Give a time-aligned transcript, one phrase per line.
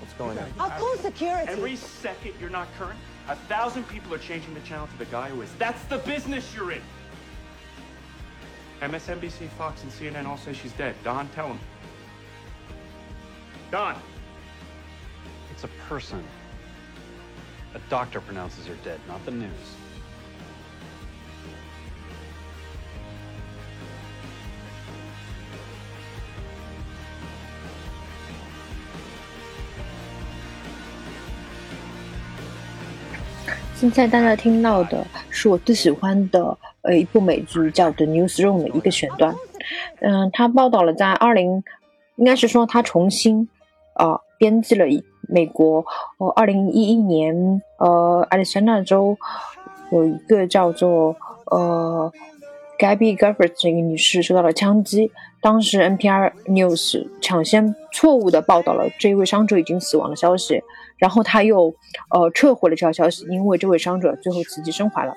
[0.00, 0.48] What's going on?
[0.58, 1.50] I'll call security.
[1.50, 5.28] Every second you're not current, a thousand people are changing the channel to the guy
[5.28, 5.52] who is.
[5.58, 6.82] That's the business you're in.
[8.80, 10.96] MSNBC, Fox, and CNN all say she's dead.
[11.04, 11.60] Don, tell them.
[13.70, 13.94] Don.
[15.50, 16.24] It's a person.
[17.74, 19.50] A doctor pronounces her dead, not the news.
[33.80, 39.34] 现在大家听到的是我最喜欢的呃一部美剧，叫《The Newsroom》的一个选段。
[40.02, 41.64] 嗯，他报道了在二零，
[42.16, 43.48] 应该是说他重新
[43.94, 45.82] 啊编辑了一美国
[46.18, 49.16] 呃二零一一年呃亚利桑那州
[49.90, 52.12] 有一个叫做呃
[52.80, 55.12] Gabby Gilbert 这个女士受到了枪击，
[55.42, 60.62] 当时 NPR News 抢先错误的报道了这一位伤者已经死亡的消息。
[60.96, 61.74] 然后他又，
[62.10, 65.14] 呃，撤回了这条消息，因为这位伤者最后奇迹生还了。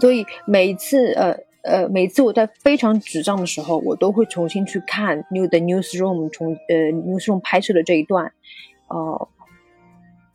[0.00, 8.32] 所以每一次，呃呃，每次我在非常沮丧的时候，我都会重新去看《New 的 Newsroom》重呃《Newsroom》拍摄的这一段，
[8.88, 9.28] 呃，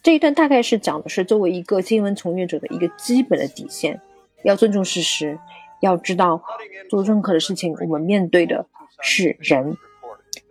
[0.04, 4.00] 这一段大概是讲的是作为一个新闻从业者的一个基本的底线，
[4.44, 5.40] 要尊重事实，
[5.82, 6.42] 要知道
[6.90, 8.66] 做任何的事情，我们面对的
[9.02, 9.78] 是人。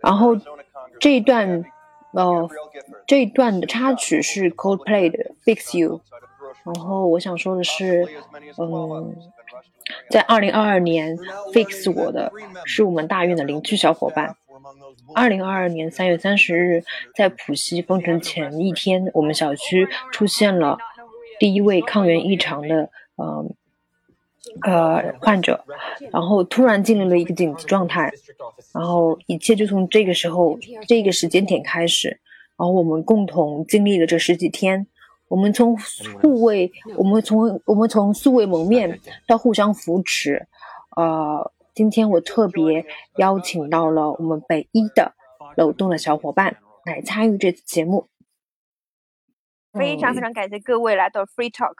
[0.01, 0.35] 然后
[0.99, 1.63] 这一段。
[2.13, 2.49] 呃，
[3.05, 6.01] 这一段的插曲是 Coldplay 的 Fix You，
[6.63, 8.07] 然后我想说的是，
[8.57, 9.15] 嗯，
[10.09, 11.15] 在二零二二年
[11.53, 12.31] Fix 我的
[12.65, 14.35] 是我们大院的邻居小伙伴。
[15.13, 20.79] 二零二二年三月三十日，在浦西封城前一天，我们小区出现了
[21.37, 23.53] 第一位抗原异常的，嗯。
[24.61, 25.63] 呃患者，
[26.11, 28.11] 然后突然进入了一个紧急状态，
[28.73, 32.19] 然后一切就从这个时候这个时间点开始，
[32.57, 34.87] 然后我们共同经历了这十几天，
[35.27, 35.77] 我们从
[36.21, 40.47] 互为，我们从我们从素未谋面到互相扶持，
[40.95, 42.85] 呃，今天我特别
[43.17, 45.13] 邀请到了我们北一的
[45.55, 48.07] 楼栋的小伙伴来参与这次节目，
[49.73, 51.75] 非常非常感谢各位来到 Free Talk，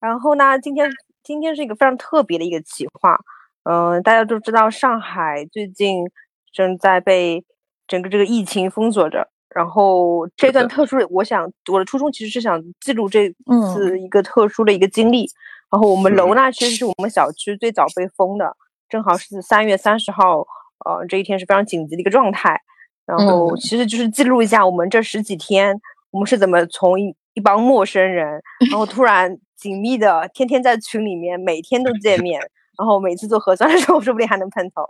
[0.00, 0.90] 然后呢，今天。
[1.24, 3.18] 今天是一个非常特别的一个企划，
[3.64, 6.04] 嗯，大家都知道上海最近
[6.52, 7.42] 正在被
[7.88, 13.34] 整个这个疫情封锁着，然后这段特殊，我想我的初衷其实是想记录这
[13.72, 15.26] 次一个特殊的一个经历。
[15.70, 18.54] 然后我们楼呢，其实是我们小区最早被封的，
[18.88, 20.40] 正好是三月三十号，
[20.84, 22.60] 呃，这一天是非常紧急的一个状态。
[23.06, 25.74] 然后其实就是记录一下我们这十几天，
[26.10, 29.38] 我们是怎么从一一帮陌生人，然后突然。
[29.56, 32.40] 紧密的，天天在群里面，每天都见面，
[32.78, 34.88] 然后每次做核酸的时候，说不定还能碰头。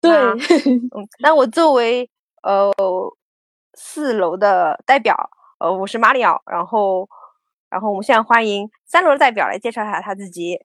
[0.00, 0.90] 对，嗯，
[1.20, 2.08] 那我作为
[2.42, 2.72] 呃
[3.74, 5.14] 四楼的代表，
[5.58, 7.08] 呃，我是马里奥，然后，
[7.68, 10.58] 然后我们现在欢迎三楼的代表来介绍一下他自己。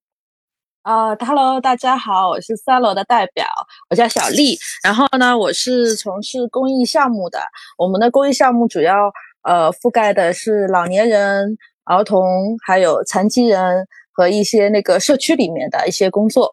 [0.82, 3.46] 啊，Hello，大家好，我是三楼的代表，
[3.90, 7.40] 我叫小丽，然后呢，我是从事公益项目的，
[7.78, 9.12] 我们的公益项目主要
[9.42, 11.58] 呃覆盖的是老年人。
[11.86, 16.52] 儿童还有残疾人和一些那个社区里面的一些工作，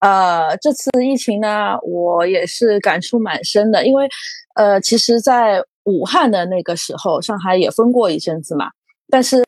[0.00, 4.08] 呃，这次疫情呢，我也是感触蛮深的，因为，
[4.54, 8.70] 呃，其实，在武汉的那个时候，上海也封过一阵子嘛，
[9.08, 9.42] 但是，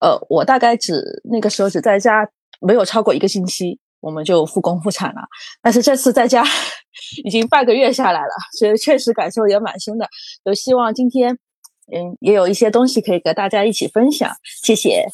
[0.00, 2.28] 呃，我大概只那个时候只在家
[2.60, 5.22] 没有超过一个星期，我们就复工复产了，
[5.62, 6.44] 但是这次在家
[7.24, 10.06] 已经半个月下来了，所以确实感受也蛮深的，
[10.44, 11.36] 就希望今天。
[11.92, 15.06] 嗯，也有一些东西可以和大家一起分享，谢谢。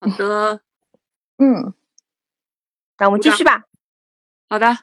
[0.00, 0.60] 好的，
[1.38, 1.74] 嗯，
[2.98, 3.62] 那我们继续吧。
[4.48, 4.78] 好的，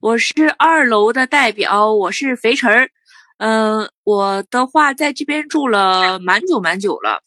[0.00, 2.90] 我是二楼的代表，我是肥晨儿。
[3.38, 7.22] 嗯，我的话在这边住了蛮久蛮久了。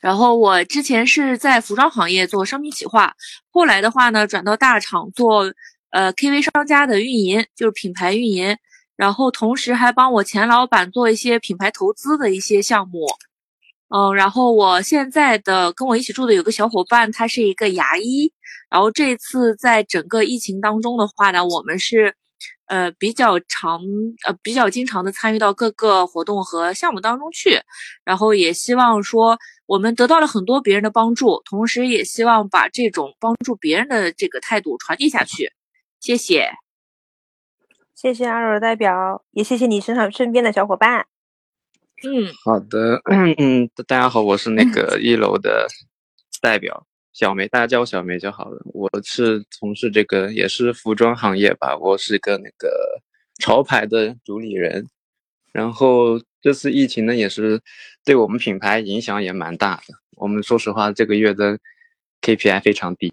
[0.00, 3.14] 然后我之前是在服装行业做商品企划，
[3.50, 5.52] 后来的话呢，转到大厂做
[5.90, 8.56] 呃 KV 商家的运营，就是品牌运营。
[9.00, 13.06] 然后同时还帮我前老板做一些品牌投资的一些项目，
[13.88, 18.30] 嗯，然后我现在的跟我一起住的有个小伙伴，他是一个牙医，
[18.68, 22.14] 然后这次在整个疫情当中的话呢，我们是，
[22.66, 23.80] 呃，比较常，
[24.26, 27.58] 呃，比较经常的参与到各个活动和项目当中去，
[28.04, 35.50] 然后也希望说我们得到了很多别人的帮助，同时也希望把这种帮助别人的这个态度传递下去，
[36.00, 36.50] 谢谢。
[38.00, 41.06] 谢谢二楼代表，也谢谢你身上身边的小伙伴。
[42.02, 43.02] 嗯，好的，
[43.36, 45.66] 嗯，大家好，我是那 个一楼的
[46.40, 48.58] 代表小梅，大家叫我小梅就好了。
[48.72, 52.70] 我是从事这个也是服装行业吧，我是个那个
[53.38, 54.86] 潮牌的主理人。
[55.52, 57.60] 然后这次疫情呢，也是
[58.02, 59.94] 对我们品牌影响也蛮大的。
[60.16, 61.58] 我们说实话，这个月的
[62.22, 63.12] KPI 非常低。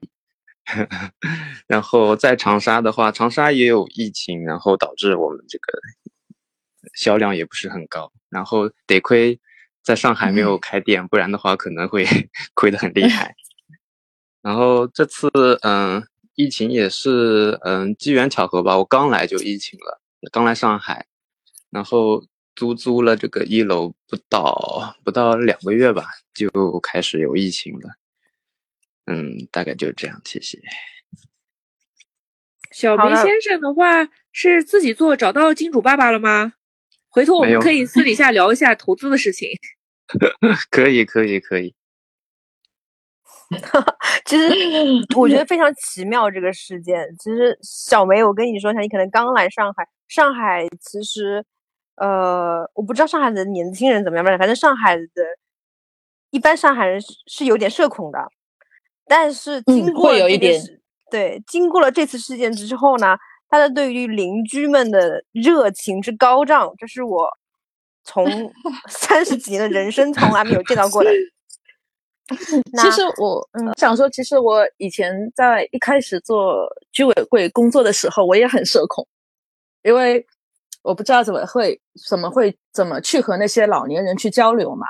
[1.68, 5.80] 然后在长沙的话，长沙也有疫情，然后导致我们这个
[6.94, 8.12] 销量也不是很高。
[8.30, 9.40] 然后得亏
[9.82, 12.06] 在上海没有开店，不然的话可能会
[12.54, 13.36] 亏得很厉害。
[14.44, 15.30] 然后这次
[15.62, 16.06] 嗯，
[16.36, 21.06] 疫情也是嗯机缘巧合吧，我刚来就疫情了，刚来上海，
[21.70, 22.24] 然后
[22.56, 27.90] 租租了这个一楼不到不到两个月吧，就开始有疫情了。
[29.08, 30.60] 嗯，大概就是这样，谢谢。
[32.72, 36.54] 小梅先生的话是自己做找到金主爸爸了吗？
[37.10, 39.50] 回头我们可以私底下聊一下投资的事情。
[40.70, 41.74] 可以，可以，可以。
[44.26, 44.54] 其实
[45.16, 47.08] 我觉得非常奇妙这个事件。
[47.18, 49.88] 其实小梅，我跟你说一下，你可能刚来上海。
[50.08, 51.44] 上海其实，
[51.96, 55.24] 呃，我不知道上海的年轻人怎么样，反正上海的，
[56.30, 58.20] 一般上海人是是有点社恐的。
[59.08, 60.62] 但是经过有一点，
[61.10, 63.16] 对，经过了这次事件之后呢，
[63.50, 67.30] 他的对于邻居们的热情之高涨，这是我
[68.04, 68.26] 从
[68.90, 71.10] 三十几年的人生从来没有见到过的。
[72.28, 79.08] 其实我想说，其实我以前在一开始做居委会工作的时候，我也很社恐，
[79.84, 80.26] 因为
[80.82, 84.86] 我不知道怎么会怎么会怎么去和那些老年人去交流嘛，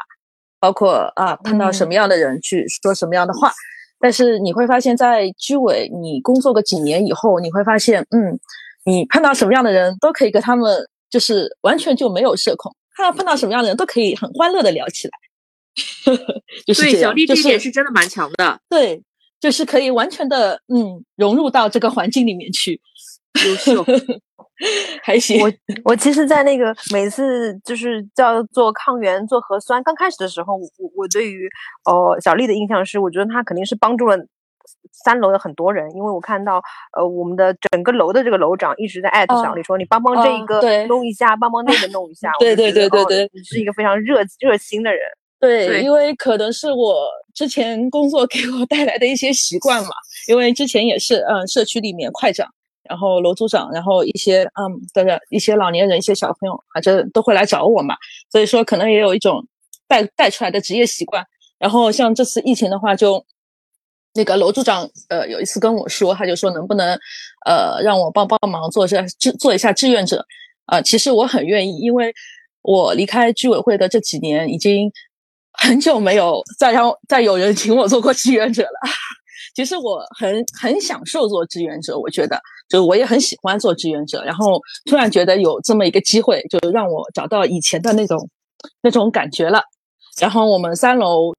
[0.60, 3.54] 包括啊碰到什么样的人去说什么样的话。
[4.00, 8.40] 但是你会发现在居委，你工作个几年以后，你会发现，嗯，
[8.86, 15.14] 你碰到什么样的人都可以跟他们，就是完全就没有社恐，看到碰到什么样的人都可以很欢乐的聊起来。
[16.66, 18.60] 就是对，小丽这点是真的蛮强的。
[18.70, 19.02] 对，
[19.40, 22.82] 就是可以完全的嗯融入到这个环境里面去。
[23.46, 23.86] 优秀。
[25.04, 25.52] 还行，我
[25.86, 31.48] 我其实，在那个每次就是叫做抗原做核酸刚开始的时候，我我对于
[31.86, 34.18] 哦小丽的印象是，我觉得她肯定是帮助了
[34.92, 36.62] 三楼的很多人，因为我看到
[36.98, 42.32] 呃我们的整个楼的这个楼长一直在艾特小丽说，你帮帮这一个弄一下，帮帮那个弄一下。
[42.40, 45.02] 对对对对对，你是一个非常热热心的人。
[45.40, 49.90] 对，因为可能是我之前工作给我带来的一些习惯嘛，
[50.28, 52.48] 因为之前也是嗯社区里面快长。
[52.90, 57.96] 然后楼组长，然后一些嗯，的一些老年人、一些小朋友，反正都会来找我嘛。
[58.32, 59.46] 所以说，可能也有一种
[59.88, 61.26] 带带出来的职业习惯。
[61.60, 63.26] 然后像这次疫情的话，就
[64.14, 66.98] 那个楼组长呃有一次跟我说，他就说能不能
[67.46, 70.26] 呃让我帮帮忙做下志做一下志愿者
[70.66, 70.82] 啊。
[70.82, 72.14] 其实我很愿意，因为
[72.62, 74.92] 我离开居委会的这几年，已经
[75.54, 78.90] 很久没有再让再有人请我做过志愿者了。
[79.58, 82.40] 其实我很很享受做志愿者，我觉得。
[82.70, 88.30] 就我也很喜欢做志愿者，然后突然觉得有这么一个机会，就让我找到以前的那种
[88.84, 89.64] 那种感觉了。
[90.20, 91.34] 然后我们三楼，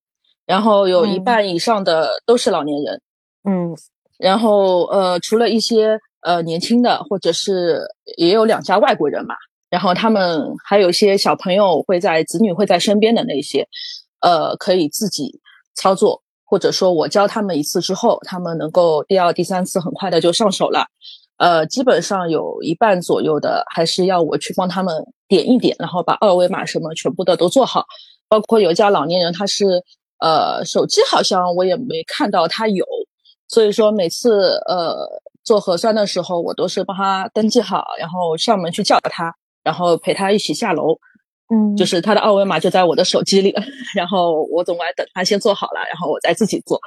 [0.47, 3.01] 然后有一半以上的都是老年人，
[3.45, 3.77] 嗯，
[4.19, 7.83] 然后呃，除了一些呃年轻的，或者是
[8.17, 9.37] 也有两家外国人嘛，
[9.71, 13.69] 然后他们还有一些小朋友会在子女会在身边的那些，
[14.23, 15.41] 呃，可以自己
[15.77, 16.21] 操作。
[16.49, 20.87] 或者说我教他们一次之后，他们能够第二、第三次很快的就上手了。
[21.37, 24.95] 呃，基本上有一半左右的还是要我去帮他们
[25.29, 27.85] 点一点，然后把二维码什么全部的都做好。
[28.29, 29.85] 包括有一家老年人，他是
[30.21, 32.85] 呃手机好像我也没看到他有，
[33.47, 34.97] 所以说每次呃
[35.45, 40.99] 做核酸的时候，我都是帮他登记好，然后上门去叫他，然后陪他一起下楼。
[41.51, 43.55] 嗯，就是他的二维码就在我的手机里，
[43.95, 46.79] 然后我总归等他先做好了，然后我再自己做，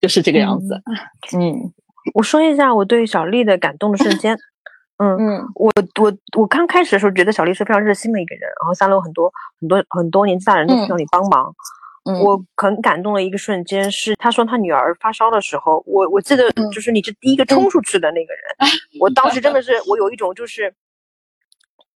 [0.00, 0.80] 就是这个样子。
[1.36, 1.72] 嗯，
[2.14, 4.38] 我说一下我对小丽的感动的瞬间。
[4.96, 11.54] 嗯嗯，我我我刚开始的时候觉得小丽是非常热心的一个人，然后三楼很多很多很多年纪大人都需要你帮忙。
[12.04, 20.74] 嗯，我很感动的一个瞬间是，他说他女儿发烧的时候，我我记得就是你是第一个冲出去的那个人，我当时真的是我有一种就是，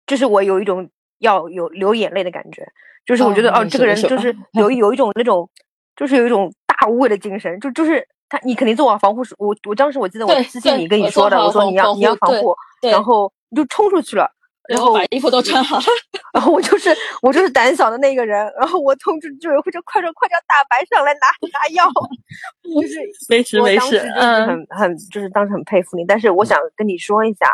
[0.06, 0.90] 就是我有一种。
[1.22, 2.68] 要有流眼泪的感觉，
[3.06, 5.50] 就是我觉得哦，这个人就是有有一种那种，
[5.96, 9.22] 就是有一种大无畏的精神，就就是他，你肯定做好防护。
[9.38, 14.30] 我我当时我记得我私信你跟你说的，我说你要你要防护，然后你就冲出去了，
[14.68, 15.84] 然后把衣服都穿好了，
[16.34, 21.88] 然后我就是我就是胆小的那个人，然后我通知居委会就快点快叫大白上来拿拿药，
[22.82, 23.00] 就是
[23.30, 27.48] 没事没事，嗯，很很就是当时很佩服你，但是我想跟你说一下，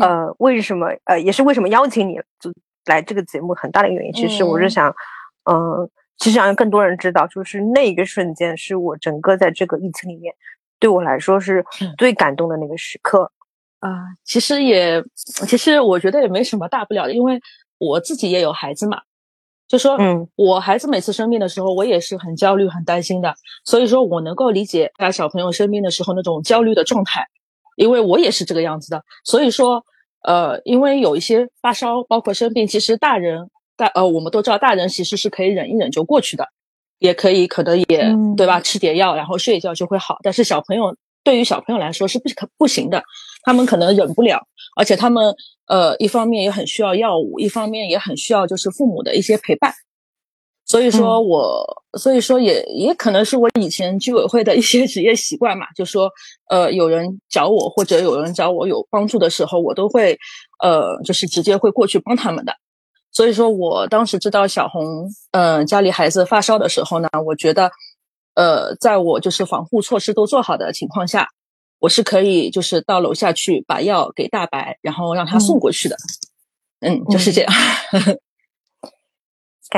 [0.00, 2.52] 呃，为什么呃也是为什么邀请你就。
[2.86, 4.94] 来这个节目很大的一个原因，其实我是想，
[5.50, 10.34] 嗯，其实想让更多人知道，就是那一个瞬间是我整个在这个疫情里面，
[10.78, 11.64] 对我来说是
[11.98, 13.32] 最感动的那个时刻。
[13.80, 13.88] 啊，
[14.24, 15.02] 其实也，
[15.46, 17.40] 其实我觉得也没什么大不了的，因为
[17.78, 19.00] 我自己也有孩子嘛，
[19.66, 23.34] 就说，嗯，我孩子每次生病的时候，我也是很焦虑、很担心的，
[23.64, 27.26] 所以说我能够理解他小朋友生病的时候那种焦虑的状态，
[27.76, 29.02] 因为我也是这个样子的。
[29.24, 29.82] 所以说，
[30.22, 36.46] 呃，因为有一些发烧，包括生病，其实大人大呃，我们都知道，大人其实是可以忍一忍就过去的，
[36.98, 40.18] 也可以可能也、嗯对吧，吃点药然后睡一觉就会好。
[40.22, 43.02] 但是小朋友对于小朋友来说是不可不行的，
[43.42, 44.40] 他们可能忍不了，
[44.76, 45.34] 而且他们
[45.66, 49.72] 呃一方面也很需要药物，一方面也很需要就是父母的一些陪伴。
[50.70, 51.66] 所以说我，
[51.98, 56.08] 所以说也也可能是我以前居委会的一些 职业习惯嘛，就说
[56.48, 60.16] 呃有人找我或者有人找我有帮助的时候，我都会
[60.62, 62.54] 呃就是直接会过去帮他们的。
[63.10, 67.68] 所以说我当时知道小红呃家里孩子发烧的时候呢，我觉得
[68.34, 71.26] 呃在我就是防护措施都做好的情况下，
[71.80, 75.96] 我是可以就是到楼下去把药给大白，然后让他送过去的。
[76.80, 77.52] 嗯，就是这样。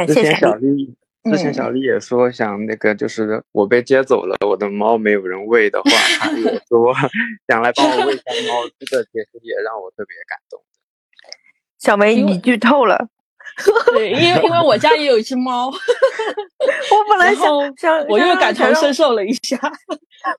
[0.06, 0.94] 之前感谢小丽。
[1.24, 6.92] 之前嗯小丽也说想那个，就是我被接走了，我的猫没有人喂的话，她也 说
[7.46, 10.60] 想来帮我喂一下 猫，这个其实也让我特别感动。
[11.78, 13.08] 小梅，你剧透了。
[13.92, 15.74] 对，因为因为我家也有一只猫，我
[17.08, 17.44] 本来想
[17.76, 19.56] 想，我又感同身受了一下。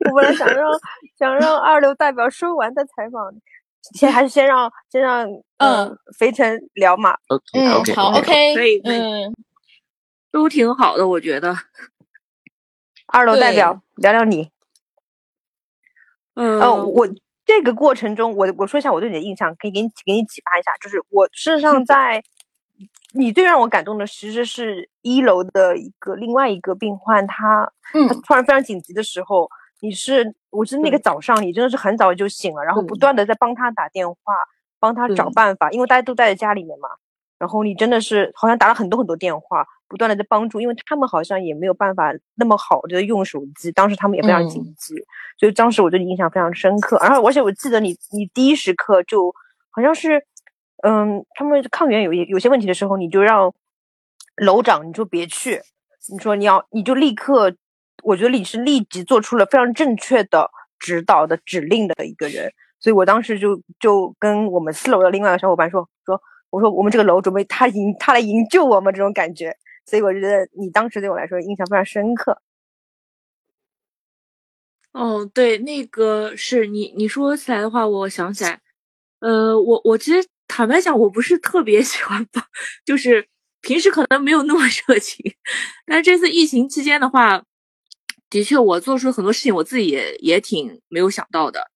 [0.10, 0.69] 我本来想让
[1.17, 3.31] 想让二流代表说完再采访，
[3.96, 7.16] 先还是先让先让嗯嗯肥晨聊嘛。
[7.28, 9.34] OK 嗯 OK，好 OK，OK，可以可以嗯，
[10.32, 11.56] 都挺好的，我觉得。
[13.08, 14.50] 二楼代表聊聊你。
[16.36, 17.08] 嗯，呃，我
[17.46, 20.72] 这个过程中，我我说一下我对你的印象，可以给你给你启发一下。
[20.82, 22.24] 就是我事实上在
[23.13, 29.48] 你最让我感动的，其实是一楼的一个另外一个病患，他嗯他突然非常紧急的时候，
[29.84, 34.16] 你是我是那个早上，你真的是很早就醒了，然后不断的在帮他打电话，
[34.80, 36.88] 帮他找办法，因为大家都待在家里面嘛。
[37.38, 44.96] 然后你真的是好像打了很多很多电话，不断的在帮助，因为他们好像也没有办法那么好的用手机，当时他们也非常紧嗯急，
[45.38, 46.98] 所以当时我对你印象非常深刻。
[47.02, 49.36] 然后而且我记得你你第一时刻就
[49.70, 50.25] 好像是，
[50.84, 53.54] 嗯，他们抗原有一有些问题的时候，你就让
[54.38, 55.62] 楼长你说别去，
[56.10, 57.54] 你说你要你就立刻，
[58.03, 69.55] 我觉得你是立即做出了非常正确的指导的指令的一个人，所以我当时就就跟我们四楼的另外一个小伙伴说说，我说我们这个楼准备他营他来营救我们这种感觉，
[69.86, 72.41] 所以我觉得你当时对我来说印象非常深刻。
[74.91, 78.60] 哦，对，那个是你你说起来的话，我想起来，
[79.22, 82.43] 呃，我我其实坦白讲，我不是特别 喜欢帮，
[82.86, 83.27] 就是
[83.62, 85.33] 平时可能没有那么 热情，
[85.88, 87.43] 但是这次疫情期间的话，
[88.34, 91.70] 的确我做出很多事情，我自己也也挺没有想到的。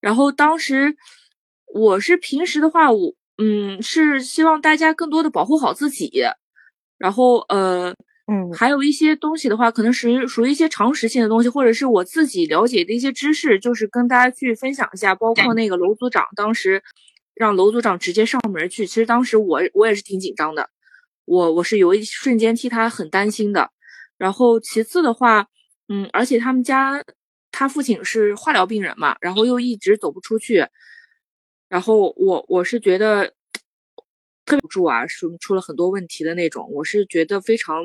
[0.00, 0.96] 然后当时
[1.74, 6.10] 我是平时的话，我嗯是希望大家更多的保护好自己，
[6.98, 7.94] 然后呃。
[8.32, 15.16] 嗯还有一些东西的话，可能属于属于一些常识性的东西，或者是我自己了解的一些知识，就是跟大家去分享一下。
[15.16, 16.80] 包括那个楼组长当时
[17.34, 20.70] 让楼组长直接上门去，其实当时我我也是挺紧张的，
[21.24, 23.72] 我我是有一瞬间替他很担心的。
[24.16, 25.48] 然后其次的话，
[25.92, 27.04] 嗯，而且他们家
[27.52, 30.64] 他父亲是化疗病人嘛，然后又一直走不出去，
[31.68, 33.34] 然后我我是觉得。
[34.46, 37.84] 特别住啊，出出了很多问题的那种，我是觉得非常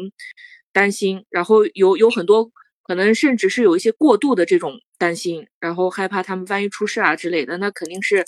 [0.73, 2.49] 担心，然后有有很多
[2.81, 8.25] 可能甚至是有一些过度的这种担心，然后害怕他们万一出事啊之类的，那肯定是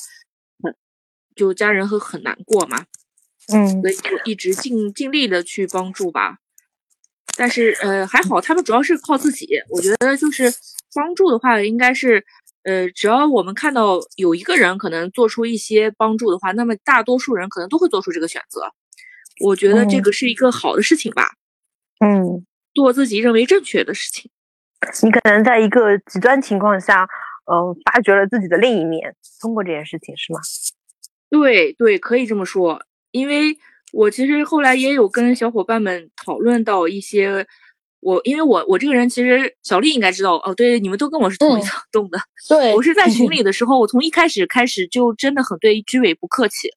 [0.62, 0.76] 很
[1.36, 2.86] 就家人会很难过嘛，
[3.52, 6.38] 嗯所以就一直尽尽力的去帮助吧。
[7.38, 10.52] 但是呃还好，他们主要是靠自己，我觉得就是
[10.94, 12.26] 帮助的话，应该是。
[12.64, 18.60] 呃，只要我们看到有一个人可能做出一些帮助的话，那么大多数人可能都会做出这个选择。
[19.40, 21.30] 我觉得这个是一个好的事情吧，
[22.04, 24.30] 嗯，做自己认为正确的事情。
[25.04, 27.08] 你可能在一个极端情况下，
[27.50, 30.42] 嗯、发掘了自己的另一面，通过这件事情是吗？
[31.30, 32.84] 对对，可以这么说。
[33.12, 33.58] 因为
[33.98, 37.48] 我其实后来也有跟小伙伴们讨论到一些。
[38.00, 42.20] 我因为我我这个人其实小丽应该知道哦，对，你们都跟我是同一层栋的。
[42.48, 46.70] 对，我是在群里的时候，我从一开始开始就真的很对居委不客气，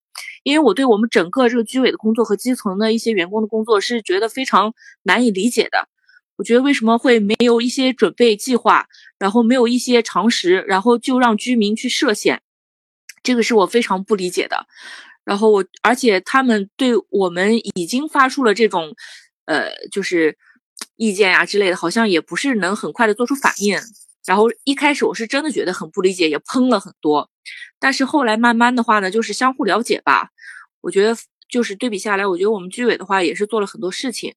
[0.44, 4.72] 因为我对我们整个这个居委的工作和基层的一些员工的工作是觉得非常
[5.02, 5.86] 难以理解的。
[6.36, 8.86] 我觉得为什么会没有一些准备计划，
[9.18, 12.40] 然后没有一些常识，然后就让居民去涉险，
[13.22, 14.66] 这个是我非常不理解的。
[15.30, 18.92] 然后我而且他们对我们已经发出了这种，
[19.46, 20.36] 呃，就是。
[20.96, 23.78] 意见呀、啊、之类的，好像也不是能很快的做出反应。
[24.26, 27.30] 然后一开始我是真的觉得很不理解，也喷了很多。
[27.78, 30.30] 但是后来慢慢的话呢，就是相互了解吧。
[30.80, 31.14] 我觉得
[31.50, 34.34] 就是对比下来，我觉得我们居委的话也是做了很多事情，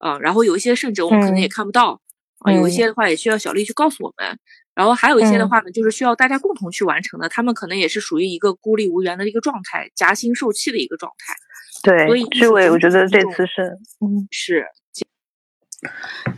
[0.00, 2.00] 呃，然后有一些甚至我们可能也嗯看不到，
[2.40, 4.38] 啊、有一嗯些的话也需要小丽去告诉我们，
[4.74, 5.48] 然后还有一些的嗯。
[5.48, 11.34] 话呢，就是需要大家共同去完成的，他们可能也是属于一个孤立无援的一个状态，夹心受气的一个状态，
[11.82, 14.66] 对所以对，居委，我觉得这次是，嗯，是。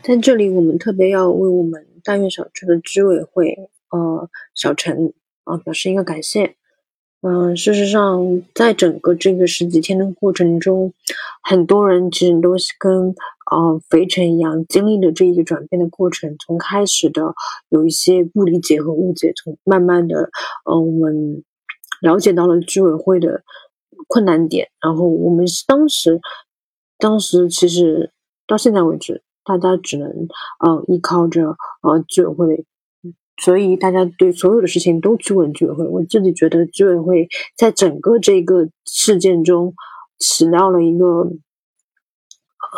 [0.02, 5.12] 在这里，我们特别要为我们大院小区的居委会，呃，小陈
[5.44, 6.56] 啊、表示一个感谢。
[7.28, 10.92] 嗯、事实上，在整个这个十几天的过程中，
[11.42, 13.16] 很多人其实都是跟
[13.50, 16.36] 呃肥城一样，经历了这一个转变的过程。
[16.38, 17.34] 从开始的
[17.68, 20.30] 有一些不理解和误解，从慢慢的，
[20.66, 21.42] 呃，我们
[22.00, 23.42] 了解到了居委会的
[24.06, 26.20] 困难点，然后我们当时，
[26.96, 28.12] 当时其实
[28.46, 30.28] 到现在为止，大家只能
[30.60, 32.64] 呃依靠着呃居委会，
[33.42, 35.86] 所以大家对所有的事情都去问居委会。
[35.86, 39.74] 我自己觉得居委会在整个这个事件中
[40.18, 41.30] 起到了一个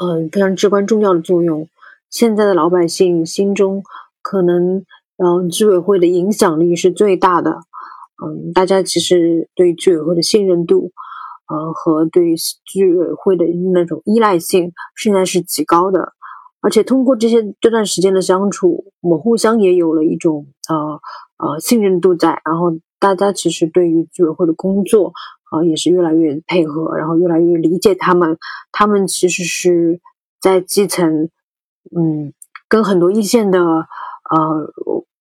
[0.00, 1.68] 呃非常至关重要的作用。
[2.10, 3.82] 现在的老百姓心中
[4.22, 4.84] 可能
[5.20, 7.58] 嗯、居委会的影响力是最大的。
[8.24, 10.92] 嗯，大家其实对居委会的信任度，
[11.48, 16.12] 呃，和对居委会的那种依赖性，现在是极高的。
[16.60, 21.00] 而且通过这些这段时间的相处，我们互相也有了一种呃
[21.38, 25.12] 呃信任度在，然后大家其实对于居委会的工作，
[25.52, 28.36] 呃也是越来越配合，然后越来越理解他们。
[28.72, 30.00] 他们其实是
[30.40, 31.30] 在基层，
[31.96, 32.32] 嗯，
[32.68, 34.72] 跟很多一线的呃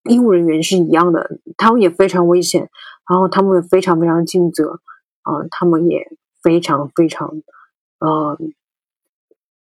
[0.04, 2.70] 医务人员是一样的，他们也非常危险，
[3.08, 4.80] 然后他们也非常非常尽责，
[5.22, 7.42] 啊、他们也非常非常
[8.00, 8.38] 呃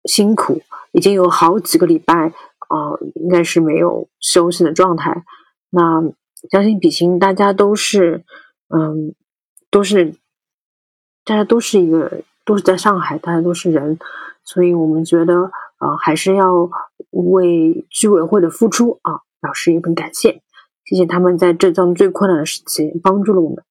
[0.05, 0.61] 辛苦，
[0.97, 2.33] 已经有好几个礼拜，
[2.69, 5.23] 呃，应该是没有休息的状态。
[5.69, 6.01] 那
[6.49, 8.25] 相信比心大家都是，
[8.75, 9.13] 嗯，
[9.69, 10.15] 都是
[11.23, 13.99] 大家都是一个，都是在上海，大家都是人，
[14.43, 16.67] 所以我们觉得，呃，还是要
[17.11, 20.41] 为居委会的付出啊表示一份感谢，
[20.83, 23.63] 谢谢他们在这段最困难的时期帮助了我们。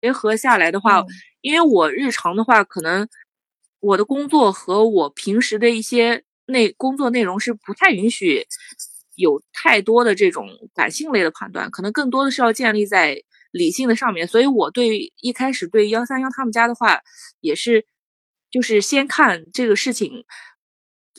[0.00, 1.04] 结合下来的话，
[1.42, 3.06] 因为我日常的话，可能
[3.82, 8.46] 我的工作和我平时的一些内工作内容是不太允许
[9.16, 14.26] 有太多的这种感性类的判断，可能更多的是要建立在理性的上面。
[14.26, 17.00] 所以我对一开始对幺三幺他们家的话，
[17.40, 17.84] 也是
[18.50, 20.24] 就是先看这个事情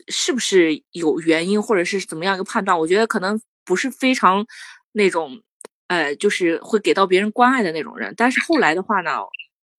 [0.07, 2.79] 是不是有原因，或者是怎么样一个判断。
[2.79, 4.45] 我觉得可能不是非常
[4.93, 5.43] 那种。
[5.87, 8.11] 呃，就是会给到别人关爱的那种人。
[8.17, 9.11] 但是后来的话呢，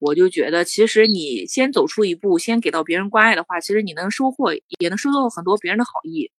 [0.04, 6.30] 我就觉得，其实你先走出一步，先给到别人关爱的话，其实你能收获，也能收到很多别人的好意，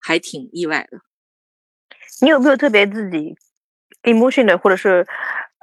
[0.00, 0.98] 还挺意外的。
[2.20, 3.36] 你有没有特别自己
[4.02, 5.06] emotion 的，或者是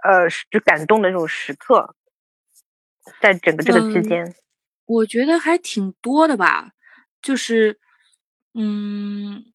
[0.03, 1.93] 呃就感动的那种时刻，
[3.21, 4.35] 在整个这个期嗯间？
[4.85, 6.71] 我觉得还挺多的吧，
[7.21, 7.79] 就是，
[8.53, 9.50] 嗯。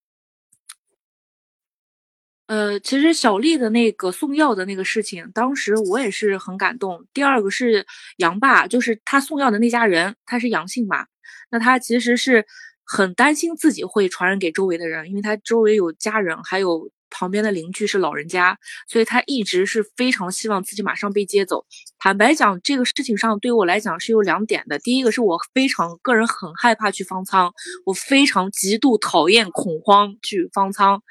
[2.47, 7.05] 呃，其实小丽的那个送药的那个事情，当时我也是很感动。
[7.13, 7.85] 第二个是
[8.19, 11.07] 杨爸，就是他送药的那家人，他是阳性嘛，
[11.51, 12.47] 那他其实是
[12.85, 21.65] 很担心自己会传染给周围的人，因为他周围有家人，还有旁边的邻居是老人家，所以他一直是非常希望自己马上被接走。
[21.99, 24.79] 坦白讲，这个事情上对我来讲是有两点的。
[24.79, 27.53] 第一个是我非常个人很害怕去方舱，
[27.85, 31.03] 我非常极度讨厌恐慌去方舱。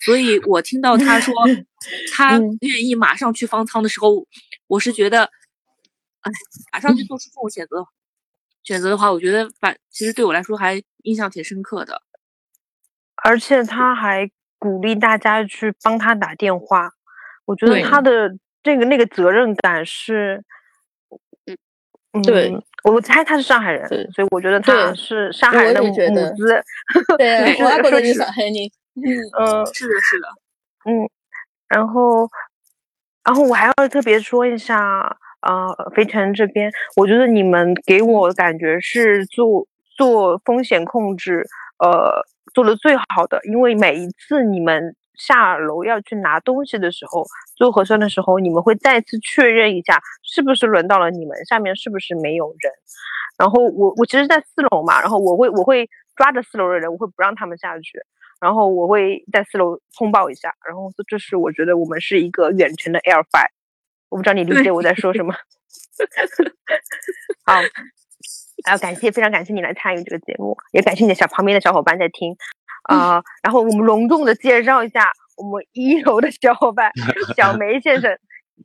[0.00, 1.32] 所以我听到他说
[2.12, 4.26] 他嗯愿意马上去方舱的时候，
[4.66, 5.24] 我是觉得，
[6.20, 6.30] 哎，
[6.72, 7.86] 马上去做出这种选择，
[8.62, 12.02] 选择的话，我觉得反其实对我来说还印象挺深刻的。
[13.24, 14.30] 而且他还
[14.66, 16.90] 鼓励大家去帮他打电话，
[17.44, 20.42] 我觉得他的这个那个责任感是，
[22.12, 22.52] 嗯，对
[22.82, 26.62] 我猜他是上海人，所以我觉得他是上海人的我母也觉得母子，
[27.16, 28.52] 对啊对 我也覺得你是上海人。
[29.38, 29.66] 嗯。
[29.72, 30.28] 是的，是的，
[30.86, 31.08] 嗯
[31.68, 32.28] 然后，
[33.24, 41.44] 然后我还要特别说一下，呃，肥城这边，我觉得你们给我感觉是做做风险控制，
[41.78, 42.24] 呃，
[42.56, 47.22] 做的最好的，因为每一次你们下楼要去拿东西的时候，
[47.54, 52.72] 做核酸的时候，你们会再次确认一下是不是轮到了你们，下面是不是没有人。
[53.36, 58.00] 然后我我其实，在四楼嘛，然后我会我会抓着四楼的人，我会不让他们下去。
[58.40, 63.50] 然后我会在四楼通报一下，然后这是我觉得我们是一个远程的 air fight，
[64.08, 65.34] 我不知道你理解我在说什么。
[67.44, 67.60] 好，
[68.64, 72.36] 啊，感谢，非常感谢你来参与这个节目，也感谢你的小旁边的小伙伴在听，
[72.84, 76.90] 啊、然后我们隆重的介绍一下我们一楼的小伙伴
[77.36, 78.10] 小梅先生，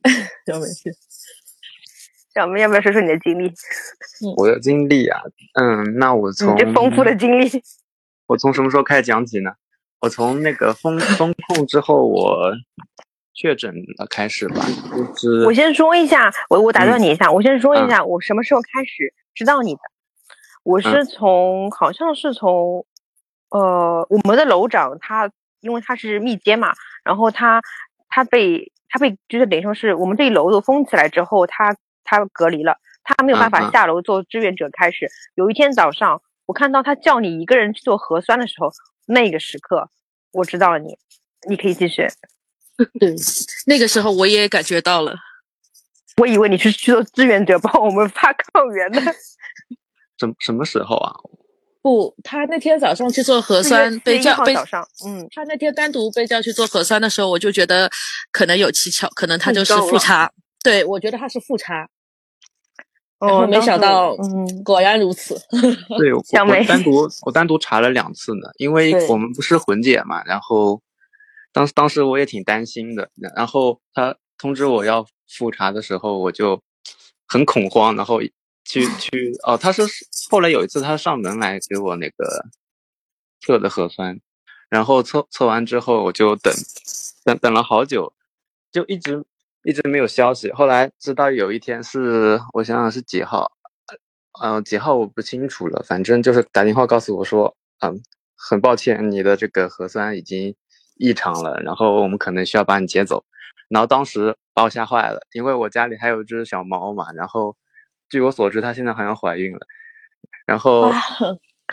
[0.47, 1.01] 小梅先生。
[2.33, 3.51] 小梅要不要说说你的经历？
[4.37, 5.19] 我的经历啊，
[5.59, 7.49] 嗯，那我你从这丰富的经历，
[8.27, 9.51] 我从什么时候开始讲起呢？
[9.99, 12.53] 我从那个封封控之后，我
[13.33, 14.65] 确诊了开始吧，
[15.17, 19.81] 就是我先说一下，我我打断嗯你一下，我先说一嗯下，我什么时候开始知道你的？
[20.63, 22.85] 我是嗯从好像是从
[23.49, 27.61] 呃我们的楼长他，因为他是密接嘛，然后他
[28.07, 35.09] 他被他被就是等于说是我们这一楼都封起来之后，他他隔离了，他没有办法下楼做志愿者开始。
[35.33, 38.71] 有一天早上，我看到他叫你一个人去做核酸的时候，
[39.07, 39.89] 那个时刻
[40.31, 40.95] 我知道了你，
[41.49, 42.07] 你可以继续。
[42.99, 43.15] 对，
[43.65, 45.15] 那个时候我也感觉到了。
[46.21, 49.01] 我以为你是去做志愿者帮我们发抗原的。
[50.19, 51.11] 什什么时候啊？
[51.81, 57.89] 不，他那天早上去做核酸，被叫被早上，嗯，他那天单独被叫去做核酸的时候，我就觉得
[58.31, 60.31] 可能有蹊跷，可能他就是复查。
[60.63, 61.89] 对，我觉得他是复查，
[63.17, 65.35] 哦没想到，嗯，果然如此。
[65.97, 70.79] 对，我我单独我单独查了两次呢，因为我们不是混检嘛，然后
[71.51, 75.03] 当时当时我也挺担心的，然后他通知我要
[75.37, 76.61] 复查的时候，我就
[77.27, 78.21] 很恐慌，然后
[78.65, 82.45] 去去哦，他说是后来有一次他上门来给我那个
[83.39, 84.19] 测的核酸，
[84.69, 86.53] 然后测测完之后我就等
[87.23, 88.13] 等等了好久，
[88.71, 89.23] 就一直
[89.63, 93.51] 一直没有消息，后来直到有一天是我想想是几号。
[94.41, 98.01] 呃，几号我不清楚了，反正就是打电话告诉我说，嗯，
[98.35, 100.55] 很抱歉，你的这个核酸已经
[100.95, 103.25] 异常了，然后我们可能需要把你接走。
[103.71, 107.55] 然后当时把我吓坏了，因为我家里还有一只小猫嘛，然后
[108.09, 109.59] 据我所知，它现在好像怀孕了，
[110.45, 110.91] 然后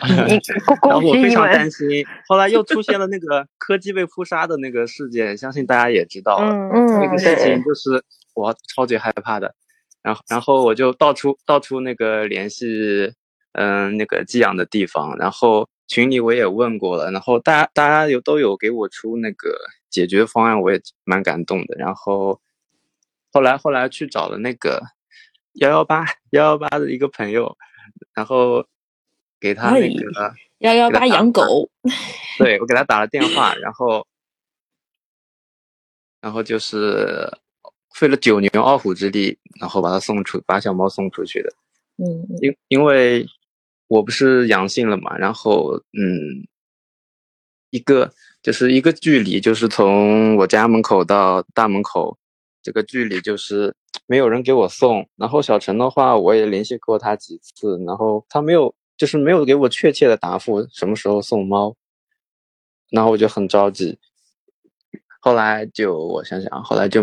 [0.87, 2.05] 然后我非常担心。
[2.29, 6.49] 后来又出现了那个柯基被扑杀的那个事件，相信大家也知道了。
[6.73, 8.01] 嗯那个事情就是
[8.33, 9.53] 我超级害怕的，
[10.01, 13.13] 然后然后我就到处到处那个联系，
[13.51, 21.75] 嗯、那个寄养的地方，然后群里我也问过了，然后大家大家有都有给我出那个解决方案，我也蛮感动的。
[21.77, 22.39] 然后
[23.33, 24.81] 后来后来去找了那个
[25.55, 27.57] 幺幺八幺幺八的一个朋友，
[28.13, 28.65] 然后
[29.37, 30.33] 给他那哎个。
[30.59, 31.69] 幺幺八养狗，
[32.37, 34.05] 对我给他打了电话， 然后，
[36.19, 37.31] 然后就是
[37.93, 41.49] 费了九牛二虎之力，然后把他送出，把小猫送出去的。
[41.95, 43.25] 嗯，因因为
[43.89, 46.47] 我不是阳性了嘛，然后嗯，
[47.71, 52.17] 一个就是一个距离，就是从我家门口到大门口，
[52.61, 53.75] 这个距离就是
[54.05, 55.09] 没有人给我送。
[55.15, 61.75] 然后小陈的话，我也联系过他几次，然后他没有，就是没有给我确切的答复什么时候送猫，
[62.91, 63.97] 然后我就很着急。
[65.19, 67.01] 后来就我想想，后来就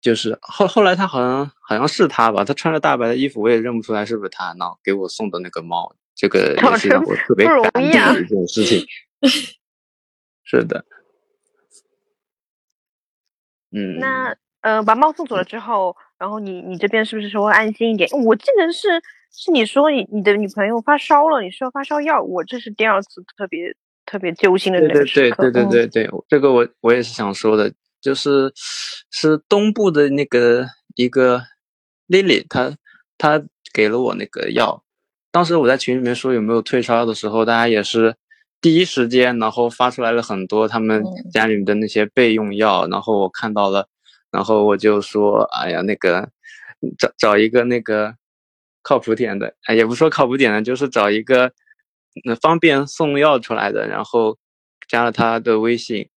[0.00, 8.86] 就是后后来他好像好像是他吧，他穿着大白的衣服，我也认不出来是不是他，然后给我送的那个猫，这个也是让我特别不容感易啊动的一件事情。
[10.42, 10.84] 是的，
[13.70, 18.10] 嗯，那呃，把猫送走了之后，然后你你这边是不是说会安心一点？
[18.24, 18.88] 我记得是
[19.30, 23.72] 是你说你你的女朋友发烧了，你需要发烧药，我这是第二次特别
[24.06, 25.42] 特别揪心的对对那个时刻。
[25.44, 28.52] 对对对嗯对对，这个我我也是想说的，就是
[29.10, 31.42] 是东部的那个一个
[32.08, 32.76] Lily，她
[33.18, 34.82] 她给了我那个药，
[35.30, 38.16] 当时我在群里面说有没有退烧药的时候，大家也是
[38.60, 43.88] 第一时间，然后发出来了很多他们嗯家里面的那些备用药，然后我看到了，
[44.30, 46.28] 然后我就说，哎呀，那个
[46.98, 48.14] 找找一个那个
[48.82, 51.52] 靠谱点的，哎，也不说靠谱点的，就是找一个
[52.24, 54.36] 那方便送药出来的，然后
[54.88, 56.09] 加了他的微信。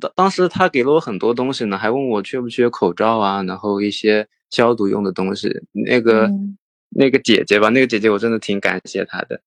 [0.00, 5.48] 当当时他给了我很多东西呢，还问我缺不缺口罩啊，然后一些消毒用的东西。
[5.72, 6.56] 那个、嗯
[6.90, 9.40] 那个姐姐吧，那个姐姐我真的挺感谢她的。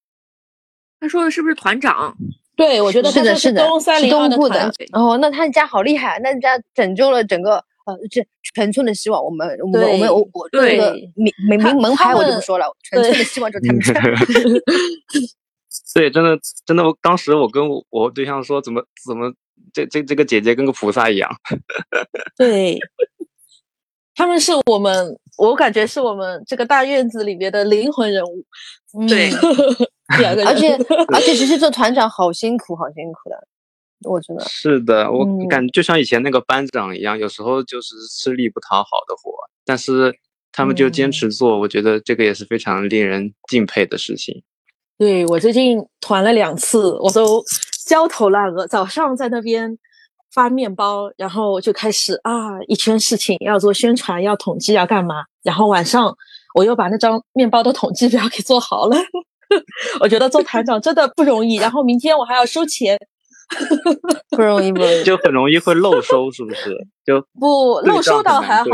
[1.00, 2.14] 他说的是不是团长？
[2.54, 3.66] 对，我觉得是的，是的，
[3.98, 4.70] 是东部的。
[4.92, 7.54] 哦，那他家好厉害，那家拯救了整个
[7.86, 8.22] 呃，这
[8.54, 9.24] 全村的希望。
[9.24, 13.94] 我们我们我们我我这个对名名名门他牌我就不说了， 全村的希望就是他们家。
[15.94, 19.32] 对，真的真的，我当时我跟我我对象说，怎么怎么
[19.72, 21.30] 这这这个姐姐跟个菩萨一样。
[22.36, 22.78] 对，
[24.14, 28.44] 他们是我们，我感觉是我们这个大院子里面的灵魂人物。
[29.08, 29.86] 对嗯
[30.18, 30.74] 两个人， 而且
[31.14, 33.46] 而且其实做团长好辛苦，好辛苦的，
[34.08, 34.44] 我觉得。
[34.46, 39.32] 是的，我嗯感就像以前那个班长一样，有时候就是吃力不讨好的活，
[39.64, 40.12] 但是
[40.50, 44.42] 他们就坚嗯持做，我觉得这个也是非常令人敬佩的事情。
[44.98, 47.40] 对我最近团了两次，我都
[47.90, 48.68] 焦头烂额。
[48.68, 49.76] 早上在那边
[50.32, 55.24] 发面包，然后就开始啊一圈事情要做宣传，要统计，要干嘛。
[55.42, 56.16] 然后晚上
[56.54, 58.96] 我又把那张面包的统计表给做好了。
[60.00, 61.56] 我觉得做团长真的不容易。
[61.56, 62.96] 然后明天我还要收钱，
[64.30, 65.02] 不容易，不容易。
[65.02, 66.70] 就很容易会漏收，是不是？
[67.04, 68.68] 就不漏收倒还好，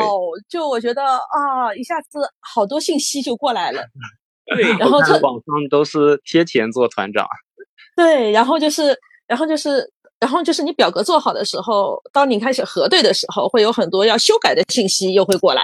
[0.46, 3.82] 就我觉得啊，一下子好多信息就过来了。
[4.54, 7.26] 对，然后网上都是贴钱做团长，
[7.96, 15.62] 对，然后就是，然后就是，然后就是你表格做好的时候，当你开始核对的时候，会有很多要修改的信息又会过来，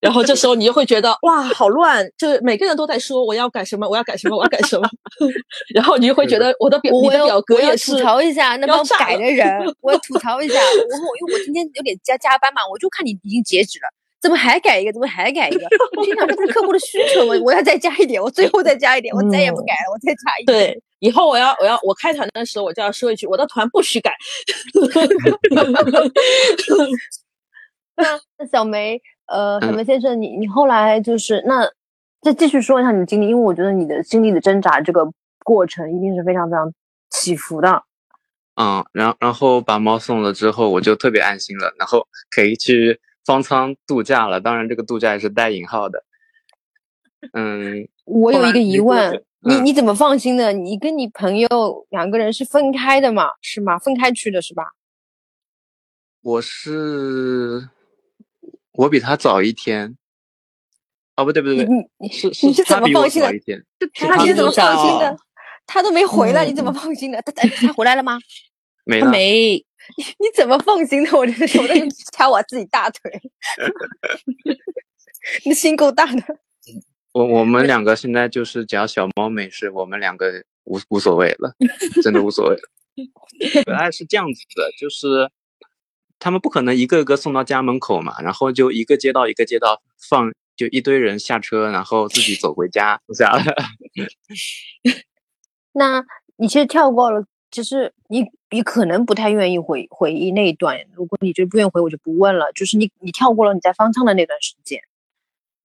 [0.00, 4.88] 然后这时候你就会觉得哇，好乱，就是每个人都在说我要改什么，我要改什么，我要改什么，
[5.74, 10.54] 然后你就会觉得我的表我的表格我要也是吐槽一下那帮改的人，我要吐槽一下。
[10.58, 13.88] 我我因为我今天有点加加班嘛，我就看你已经截止了，
[14.22, 14.92] 怎么还改一个？
[14.92, 15.66] 怎么还改一个？
[15.96, 17.38] 我心想这不是客户的需求我？
[17.40, 20.46] 我要再加一点，我最后再加一点，我再也不改了，我再加一点。
[20.46, 24.10] 对，以后我要我要我开团的时候，我就要说一句，我的团不许改。
[27.94, 31.70] 那那小梅，呃，小嗯梅先生，你你后来就是那
[32.22, 35.06] 再继续说一下你的经历，因为我觉得你的经历的挣扎这个
[35.44, 36.72] 过程一定是非常非常
[37.10, 37.82] 起伏的。
[38.56, 44.40] 嗯，然然后把猫送了之后，我就特别安心了，然后可以去方舱度假了。
[44.40, 46.02] 当然，这个度假也是带引号的。
[47.34, 50.52] 嗯，我有一个疑问，你嗯你怎么放心的？
[50.52, 53.28] 你跟你朋友两个人是分开的嘛？
[53.42, 53.78] 是吗？
[53.78, 54.64] 分开去的是吧？
[56.22, 57.68] 我是
[58.72, 59.96] 我比他早一天。
[61.16, 63.28] 哦，不对不对你不对，你是你是怎么放心的。
[63.92, 65.16] 是他你怎么放心的？
[65.66, 67.20] 他都没回来，你怎么嗯放心的？
[67.22, 68.18] 他他他回来了吗？
[68.18, 68.20] 他
[68.84, 69.10] 没了。
[69.10, 69.54] 没，
[69.96, 71.16] 你你怎么放心的？
[71.16, 71.74] 我真的是，我在
[72.16, 73.20] 掐我自己大腿。
[75.44, 76.38] 你心够大的。
[77.14, 81.54] 我我们两个现在就是只要小猫没事，我们两个无无所谓了，
[82.02, 82.62] 真的无所谓了。
[83.64, 85.30] 本来是这样子的，就是
[86.18, 93.44] 他们不可能一个个送到家门口嘛，然后就一个街道一个街道放，就一堆人下车，然后自己走回家下了。
[95.70, 96.04] 那
[96.36, 100.80] 你其实跳过了，就是你你可能不太愿意回回忆那一段。
[100.92, 102.50] 如果你就不愿意回，我就不问了。
[102.52, 104.80] 就是你你跳过了你在方舱的那段时间，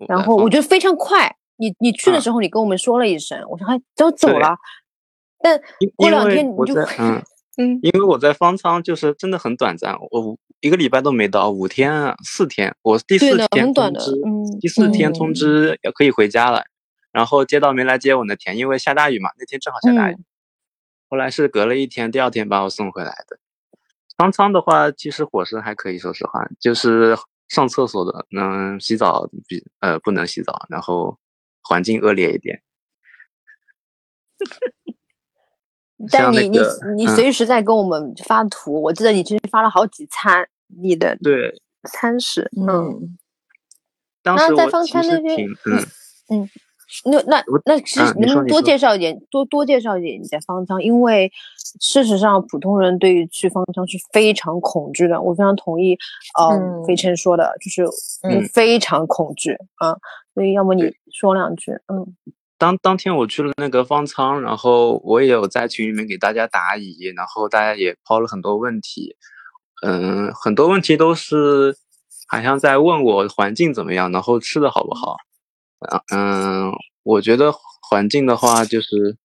[0.07, 1.37] 然后我觉得非常快。
[1.59, 4.55] 你你去的啊时候，你跟我们说了一声，我说还都走了，
[5.41, 5.61] 但
[5.95, 7.21] 过两天你就嗯
[7.57, 7.79] 嗯。
[7.83, 15.33] 因为我在方舱就是真的很短暂，我五一个礼拜都没到，五天啊，四天，我第四天很短的通知，嗯第四天通嗯。
[15.33, 16.63] 知要可以回家了，
[17.11, 20.25] 然后接到没来接我那天，因为下大雨嘛，那天正好下大雨，嗯。
[21.09, 23.39] 后来是隔了一天，第二天把我送回来的。
[24.17, 27.17] 方舱的话，其实伙食还可以，说实话，就是
[27.47, 31.17] 上厕所的，嗯，洗澡比呃不能洗澡，然后
[31.69, 32.63] 环境恶劣一点。
[36.11, 36.57] 但你你
[36.95, 40.47] 你随时在跟我们发图，我记得你其实发了好几餐
[40.81, 41.53] 你的对，
[41.83, 43.17] 餐食，嗯，嗯，
[44.23, 45.85] 当那在时我其方舱那边嗯。
[46.29, 46.49] 嗯。
[47.05, 51.31] 那那那其实能不能多介绍一点，多多介绍一点你在方舱，因为
[51.79, 55.95] 事实上普通人对于去方舱是非常恐惧的，我非常同意，
[56.35, 56.83] 呃，嗯。
[56.85, 57.85] 飞琛说的，就是
[58.51, 59.95] 非常恐惧啊，
[60.39, 62.15] 所以要么你说两句，嗯。
[62.57, 69.17] 当当天我去了那个方舱，然后我也有在群里面给大家答疑，然后大家也抛了很多问题，
[69.85, 71.75] 嗯，很多问题都是
[72.29, 75.17] 好像在问我环境怎么样，然后吃的好不好，
[75.89, 76.71] 啊嗯，
[77.03, 77.53] 我觉得
[77.89, 79.17] 环境的话就是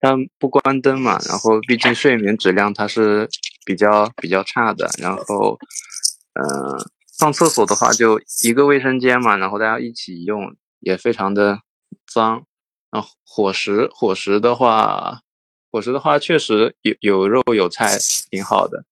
[0.00, 3.26] 它不关灯嘛，然后毕竟睡眠质量它是
[3.64, 5.58] 比较比较差的，然后
[6.34, 6.44] 嗯，
[7.18, 11.60] 上厕所的话就一个卫生间嘛，然后大家一起用也非常的
[12.12, 12.44] 脏。
[12.90, 15.20] 然后伙食伙食的话，
[15.70, 17.96] 伙食的话确实有有肉有菜，
[18.30, 18.84] 挺好的。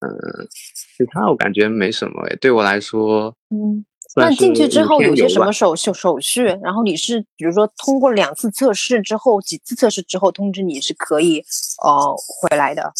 [0.00, 0.48] 嗯，
[0.96, 3.84] 其他我感觉没什么诶，对我来说，嗯。
[4.16, 6.42] 那进去之后有些什么手手手续？
[6.42, 11.44] 然后你是比如说通过两次测试之后，几次测试之后通知你是可以
[11.84, 12.92] 呃回来的。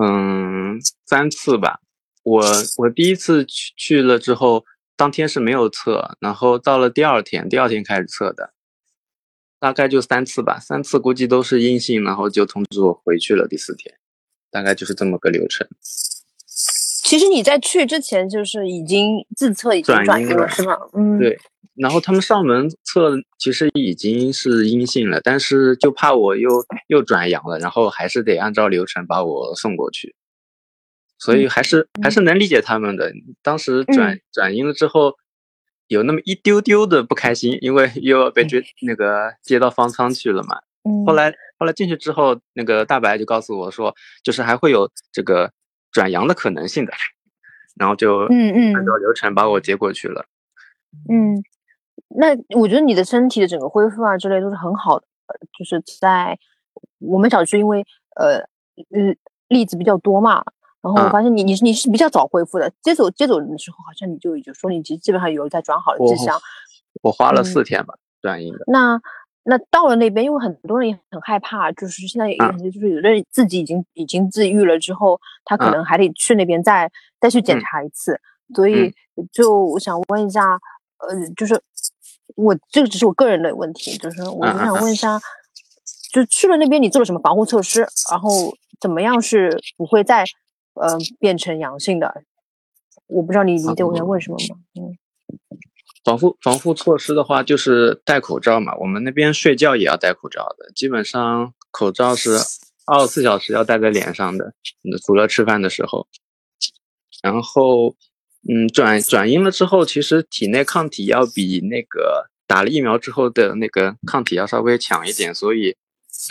[0.00, 1.80] 嗯，三次吧。
[2.30, 2.44] 我
[2.76, 4.64] 我第一次去去了之后，
[4.96, 8.52] 当天是没有测，然后到了第二天，第二天开始测的，
[9.58, 10.60] 大概就三次吧。
[10.60, 13.48] 三次估计都是阴性，然后就通知我回去了。
[13.48, 13.94] 第四天，
[14.50, 15.66] 大概就是这么个流程。
[17.02, 20.76] 其实你在去之前就是已经自测已经转阴了是吗？
[20.92, 21.36] 嗯，对，
[21.74, 30.14] 然后他们上门测其实已经是阴性了，但是就怕我又又转阳了，然后还是得按照流程把我送过去，
[31.20, 33.12] 所以还是、还是能理解他们的。
[33.42, 35.14] 当时转、转阴了之后，
[35.86, 41.04] 有那么一丢丢的不开心，因为 又要被接、那个接到方舱去了嘛，嗯。
[41.06, 45.52] 后来后来进去之后，那个大白就告诉我说，就是还会有这个
[45.92, 46.92] 转阳的可能性的，
[47.78, 50.24] 然后就嗯嗯按照流程把我接过去了。
[51.08, 51.36] 嗯，
[52.08, 52.28] 那
[52.58, 56.38] 我觉得你的身体的整个恢复啊之类都是很好的，呃就是在
[56.98, 57.84] 我们小区，因为
[58.16, 58.38] 呃
[58.96, 59.14] 嗯
[59.48, 60.42] 例子比较多嘛，
[60.82, 66.40] 然后我啊发现你你是你是比较早恢复的，接走接走的时候好像你就已经说你基基本上有在转好的我迹象，
[67.02, 67.44] 我花了嗯。
[67.44, 68.64] 四天吧转阴的。
[68.66, 69.00] 那
[69.42, 76.90] 那到了那边，因为很多人也很害怕，就是现在也啊很多就是有的人自己已经已经自愈了之后，他可啊能还得去那边再
[77.20, 77.60] 再去检嗯。
[77.60, 78.20] 查一次，
[78.54, 78.94] 所以。
[79.32, 80.58] 就我想问一下，
[80.96, 81.60] 呃，就是
[82.36, 85.20] 我这个只是我个人的问题，就是我就想问一下，
[86.10, 88.30] 就去了那边你做了什么防护措施，然后
[88.80, 90.24] 怎么样是不会再
[90.74, 92.22] 呃变成阳性的？
[93.06, 94.56] 我不知道你理解我在问什么吗？
[94.74, 94.96] 嗯。
[96.02, 98.74] 防护防护措施的话，就是戴口罩嘛。
[98.78, 102.38] 我们那边睡觉也要戴口罩的，基本上口罩是
[102.86, 104.46] 二十四小时要戴在脸上的，
[104.82, 106.06] 嗯除了吃饭的时候。
[107.22, 107.94] 然后，
[108.48, 115.76] 嗯，转转阴了之后，其实体内抗体要比那个打了疫苗之后的那个抗体要稍微强一点，所以，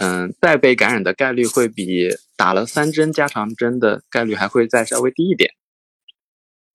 [0.02, 5.52] 嗯，再被感染的概率会比打了三针加强针的概率还会再稍微低一点。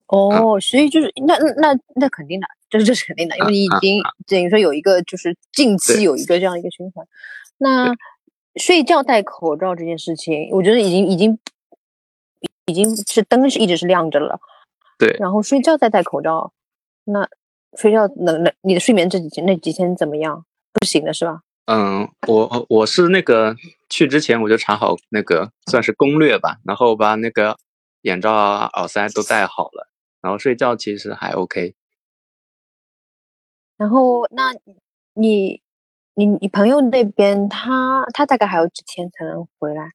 [0.07, 7.07] 哦，所以就是那那那那肯定的，这是这是肯定的， 因为你已啊经等于说有一个就是近期有一个这样一个循环。
[7.57, 7.95] 那
[8.55, 11.39] 睡觉戴口罩这件事情，我觉得已经已经
[12.67, 14.39] 已经是灯是一直是亮着了，
[14.99, 16.53] 对，然后睡觉再戴口罩，
[17.05, 17.27] 那
[17.77, 20.45] 睡觉能能你的睡眠这几天那几天怎么样？
[20.73, 21.41] 不行的是吧？
[21.65, 23.55] 嗯，我我是那个
[23.89, 27.57] 去之前我就查好那个算是攻略吧，然后把那个
[28.01, 29.89] 眼罩啊、耳塞都戴好了，
[30.21, 31.73] 然后睡觉其实还 OK。
[33.77, 34.53] 然后那
[35.13, 35.61] 你
[36.13, 39.91] 你你朋友那边他他大概还有几天才能回来？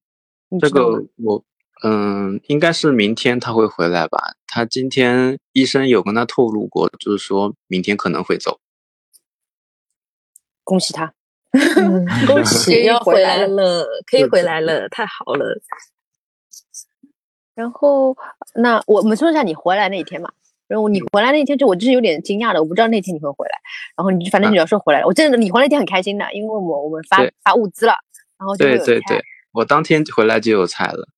[0.59, 1.43] 这个我
[1.83, 4.35] 嗯，应该是明天他会回来吧？
[4.45, 8.59] 他今天医生有跟他透露过，就是说明天可能会走。
[10.65, 11.13] 恭喜他。
[11.51, 15.61] 嗯， 恭喜要回回来来了，可以回来了，太好了。
[17.53, 18.15] 然后，
[18.55, 20.31] 那我们说一下你回来那一天嘛。
[20.67, 23.51] 然后你回来那天，就我就是有点惊讶的，我不知道那天你会回来。
[23.97, 27.93] 然后你反正啊你要说回来了，我真的你回来那天很开心的，因为我我们发发物资了，
[28.39, 31.09] 然后就有菜对对对，我当天回来就有菜了。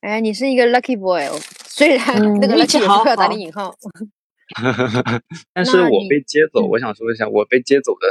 [0.00, 3.72] 哎，你是一个 lucky boy，哦虽然嗯那个运气 lucky 好打好你引号。
[5.54, 8.08] 但是我被接走，嗯我想说一下，我被接走的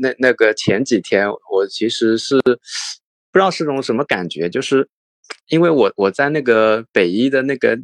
[0.00, 4.88] 那那个前几天，我其实是不知道是种什么感觉，就是
[5.48, 7.78] 因为我我在那个北医的那个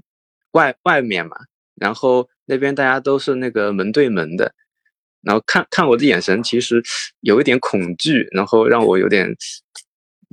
[0.52, 1.36] 外外面嘛，
[1.74, 4.54] 然后那边大家都是那个门对门的，
[5.22, 6.82] 然后看看我的眼神其实
[7.20, 9.34] 有一点恐惧，然后让我有点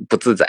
[0.08, 0.48] 不自在。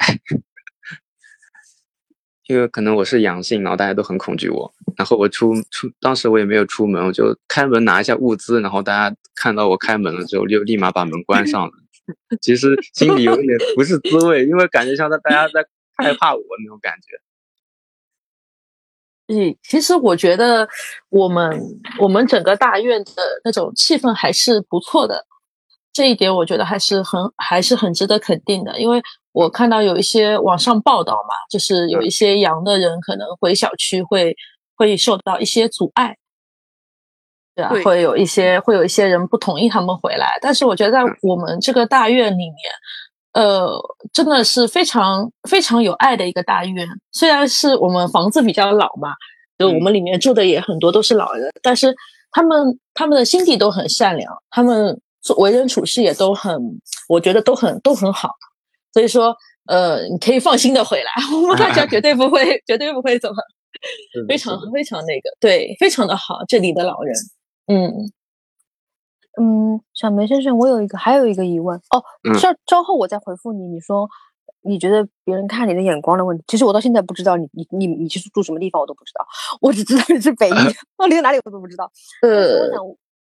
[2.47, 4.73] 因为可能我是阳性，然后大家都很恐惧我。
[4.97, 11.73] 然后我出出，当时我也没有出门，我就开门拿一下物资，然后大家看到我开门了之后，就立马把门关上了。
[12.41, 17.21] 其实心里有点不是滋味，因为感觉像在大家在害怕我那种感觉。
[19.35, 20.69] 嗯，其实我觉得
[21.09, 21.61] 我们
[21.99, 23.13] 我们整个大院的
[23.45, 25.27] 那种气氛还是不错的，
[25.97, 28.79] 这一点我觉得还是很还是很值得肯定的。
[28.79, 34.37] 因为我看到有一些网上报道嘛，就是有一些阳的人可能回小区会
[34.77, 36.15] 会受到一些阻碍，
[37.55, 40.39] 对啊，对会有一些会有一些人不同意他们回来。
[40.43, 42.57] 但是我觉得在我们这个大院里面，
[43.33, 43.71] 呃，
[44.13, 46.87] 真的是非常非常有爱的一个大院。
[47.13, 49.15] 虽然是我们房子比较老嘛，
[49.59, 51.95] 就我们里面住的也很多都是老人，但是
[52.33, 58.31] 他们他们的心地都很善良，他们做为人处事也都很，我觉得都很都很好。
[58.93, 59.37] 所以说，
[59.67, 63.37] 呃，你可以放心的回来，我们大家绝对不会绝对不会怎么，
[64.29, 67.15] 非常非常那个，对，非常的好，这里的老人，
[67.67, 68.13] 嗯。
[69.39, 73.69] 嗯，小梅先生，我有一个还有一个疑问哦嗯，稍稍后我再回复你。
[73.69, 74.09] 你说
[74.63, 79.27] 你觉得别人看你的眼光的问题，其实我到现在不知道你你你你是住什么地方，我都不知道，
[79.61, 80.55] 我只知道你是北 医，
[80.97, 81.85] 到底在哪里我都不知道。
[82.23, 82.83] 呃我呃，想，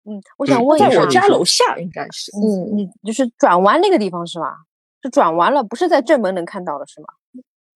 [0.09, 4.55] 嗯，我想问一下在下，我家楼下应该是，嗯，嗯，你就是转弯那个地方是吧？
[5.03, 7.07] 是转弯了，不是在正门能看到的是吗？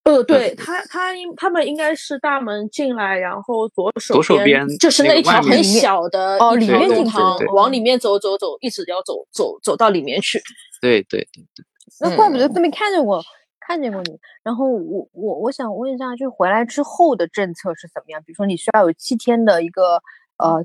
[0.04, 7.18] 呃，对他，他应他们应该是大门进来，然后左手左手边就是那一条很小的哦里面进去
[7.52, 10.40] 往里面走走走，一直要走走走到里面去。
[10.80, 11.64] 对对对对，
[12.00, 13.22] 那怪不得嗯都没看见过，
[13.60, 14.18] 看见过你。
[14.42, 18.22] 然后我我我想问一下，就是回来之后的政策是怎么样？
[18.24, 20.02] 比如说你需要有七天的一个
[20.38, 20.64] 呃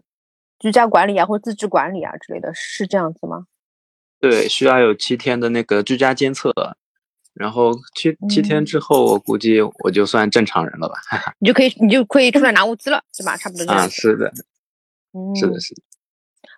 [0.59, 3.45] 居家管理啊，或者自治管理啊之类的，是这样子吗？
[4.19, 6.51] 对，需要有七天的那个居家监测，
[7.33, 10.95] 然后七七天之后，我估计我就算正常人了吧？
[11.39, 13.35] 你就可以你就可以出来拿物资了，是吧？
[13.37, 14.33] 差不多这样啊，是的，
[15.13, 15.81] 嗯，是的，是的。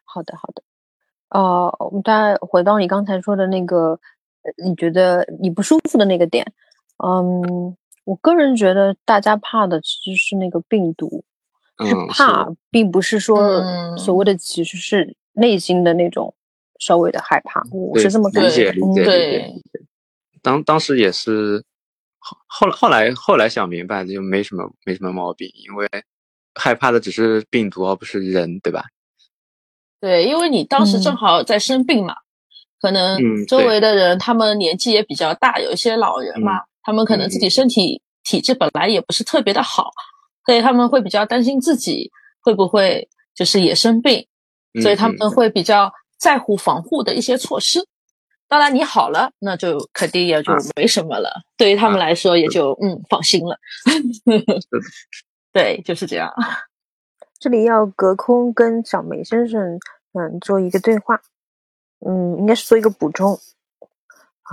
[0.06, 0.64] 好的，好的。
[1.30, 4.00] 呃，我们再回到你刚才说的那个，
[4.44, 6.46] 呃你觉得你不舒服的那个点，
[7.04, 7.76] 嗯，
[8.06, 11.26] 我个人觉得大家怕的其实是那个病毒，
[11.80, 16.34] 是嗯，怕，并不是说嗯所谓的其实是内心的那种
[16.80, 18.72] 稍微的害怕，我是这么感理觉的。
[18.72, 19.42] 嗯解理解理对
[19.74, 19.82] 解。
[20.42, 21.64] 当当时也是，
[22.20, 25.90] 后后来后来后来想明白，就没什么没什么毛病，因为
[26.56, 28.86] 害怕的只是病毒，而不是人，对吧？
[30.00, 32.16] 对，因为你当时正嗯好在生病嘛，
[32.80, 39.92] 可能周围的人他们年纪也比较大，有一些老人嘛，他们可能自己嗯身体体质本来也不是特别的好，
[40.48, 42.10] 所以他们会比较担心自己
[42.42, 44.26] 会不会就是也生病，
[44.82, 47.86] 所以他嗯们会比较在乎防护的一些措施。
[48.48, 53.60] 当然，你好了，那就肯定也就啊没什么了，对于他们啊来说也是就嗯放心了。
[55.52, 56.34] 对，就是这样。
[57.40, 59.78] 这里要隔空跟小梅先生，
[60.14, 61.22] 嗯，做一个对话，
[62.06, 63.38] 嗯，应该是做一个补充。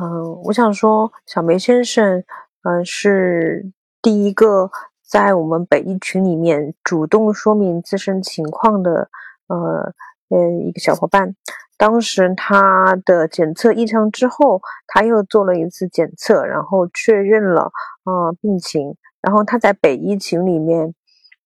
[0.03, 2.24] 嗯，我想说，小梅先生，
[2.64, 3.70] 嗯，是
[4.03, 4.70] 第一个
[5.07, 9.09] 在我们北一群里面主动说明自身情况的，
[9.48, 9.92] 呃，
[10.28, 11.36] 呃，一个小伙伴。
[11.76, 17.70] 当时他的检测异常之后，他又做了一次检测，然后确认了，
[18.05, 18.96] 呃，病情。
[19.20, 20.94] 然后他在北一群里面，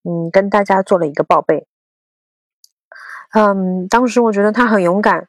[0.03, 1.67] 嗯，跟大家做了一个报备。
[3.33, 5.27] 嗯，当时我觉得他很勇敢，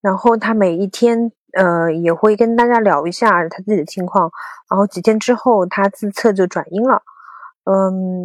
[0.00, 4.30] 然后他每一天，呃，也会跟大家聊一下他自己的情况。
[4.70, 7.02] 然后几天之后，他自测就转阴了，
[7.66, 8.24] 嗯，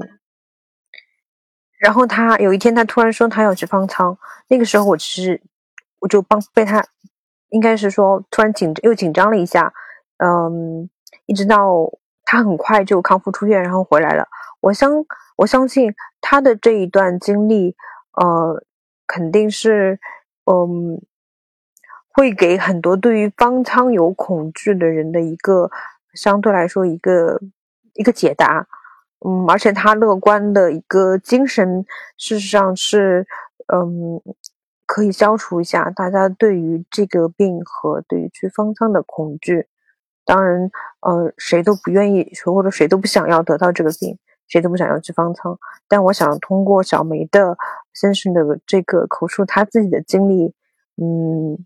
[1.79, 4.15] 然后他有一天，他突然说他要去方舱，
[4.47, 5.41] 那个时候我其实
[5.99, 6.85] 我就帮被他，
[7.49, 9.73] 应该是说突然紧又紧张了一下，
[10.17, 10.87] 嗯，
[11.25, 11.91] 一直到
[12.23, 14.27] 他很快就康复出院，然后回来了。
[14.59, 15.03] 我相
[15.37, 17.75] 我相信他的这一段经历，
[18.13, 18.63] 呃，
[19.07, 19.99] 肯定是，
[20.45, 21.01] 嗯，
[22.13, 25.71] 会给很多对于方舱有恐惧的人的一个
[26.13, 27.41] 相对来说一个
[27.95, 28.67] 一个解答。
[29.23, 31.85] 嗯，而且他乐观的一个精神，
[32.17, 33.27] 事实上是，
[33.73, 34.21] 嗯，
[34.85, 39.67] 可以消除一下大家对于这个病和对于去方舱的恐惧。
[40.25, 44.17] 当然，呃，谁都不愿意，或者谁都不想要得到这个病，
[44.47, 45.57] 谁都不想要去方舱。
[45.87, 47.57] 但我想通过小梅的
[47.93, 50.53] 先生的这个口述他自己的经历，
[50.97, 51.65] 嗯，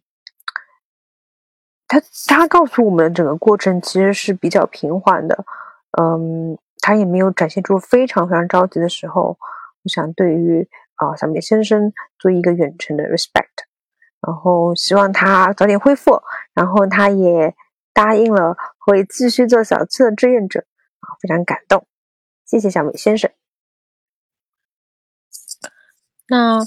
[1.88, 5.46] 他他告诉我们的整个过程其实是比较平缓的，
[6.00, 9.40] 嗯，他也没有展现出非常非常着急的时候。
[9.82, 13.66] 我想对于啊、小梅先生做一个远程的 respect，
[14.22, 16.22] 然后希望他早点恢复，
[16.54, 17.56] 然后他也
[17.92, 20.60] 答应了会继续做小区的志愿者
[21.00, 21.88] 啊，非常感动，
[22.46, 23.32] 谢谢小梅先生。
[26.28, 26.60] 那，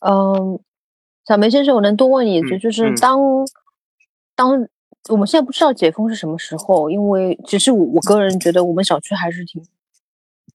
[0.00, 0.60] 嗯，
[1.24, 3.18] 小梅先生，我能多问你一句，嗯就是嗯当、
[4.36, 4.68] 当
[5.08, 9.62] 我们现在不知道解封是什么时候，因为其实我我个人觉得我们小区还是挺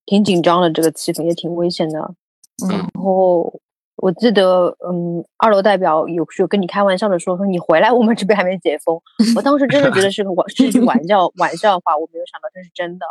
[0.05, 1.99] 挺紧张的，这个气氛也挺危险的。
[2.65, 3.53] 嗯然后
[3.97, 8.99] 我记得，嗯，二楼代表有有跟你开玩笑的说，说你回来，我们这边还没解封。
[9.35, 13.05] 我当时真的觉得是个玩是一句玩笑玩笑话，我没有想到这是真的。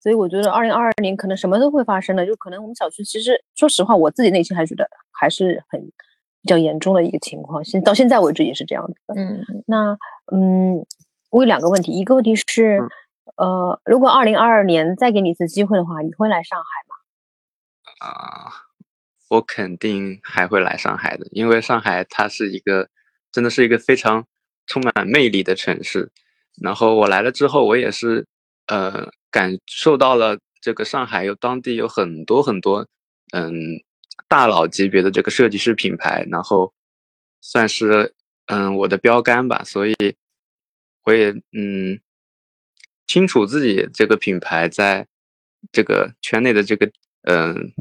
[0.00, 9.14] 所以我觉得二零二二年可能什么都会发生的，就可能我们小区其实说实话，我自己内心还觉得还是很比较严重的一个情况，现到现在为止也是这样子的。
[9.16, 9.96] 嗯那
[10.32, 10.86] 嗯，
[11.30, 12.80] 我有两个问题，一个问题是，
[13.36, 16.96] 呃，如果二零二二年再给你一次机会的话，你会来上海吗？
[18.00, 18.50] 啊、
[19.28, 22.88] 我肯定还会来上海的，因为上海它是一个
[23.30, 24.26] 真的是一个非常
[24.66, 26.10] 充满魅力的城市。
[26.60, 28.26] 然后我来了之后，我也是
[28.66, 32.86] 呃感受到了这个上海有当地有很多很多
[33.32, 33.52] 嗯
[34.28, 36.72] 大佬级别的这个设计师品牌，然后
[37.40, 38.14] 算是
[38.46, 39.94] 嗯我的标杆吧，所以
[41.04, 42.00] 我也嗯
[43.06, 45.06] 清楚自己这个品牌在
[45.70, 46.90] 这个圈内的这个
[47.22, 47.72] 嗯、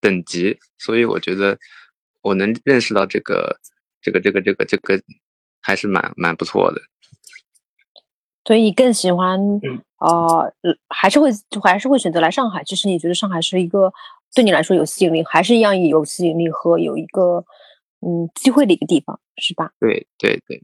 [0.00, 1.58] 等级，所以我觉得
[2.22, 3.58] 我能认识到这个
[4.00, 5.02] 这个这个这个这个
[5.60, 6.80] 还是蛮蛮不错的。
[8.44, 10.54] 所以你更喜欢，嗯呃，
[10.88, 11.30] 还是会
[11.62, 12.62] 还是会选择来上海？
[12.62, 13.92] 其实你觉得上海是一个
[14.34, 17.44] 对你来说有吸引力，还是一样有吸引力和有一个
[18.00, 19.72] 嗯机会的一个地方，是吧？
[19.80, 20.62] 对对对，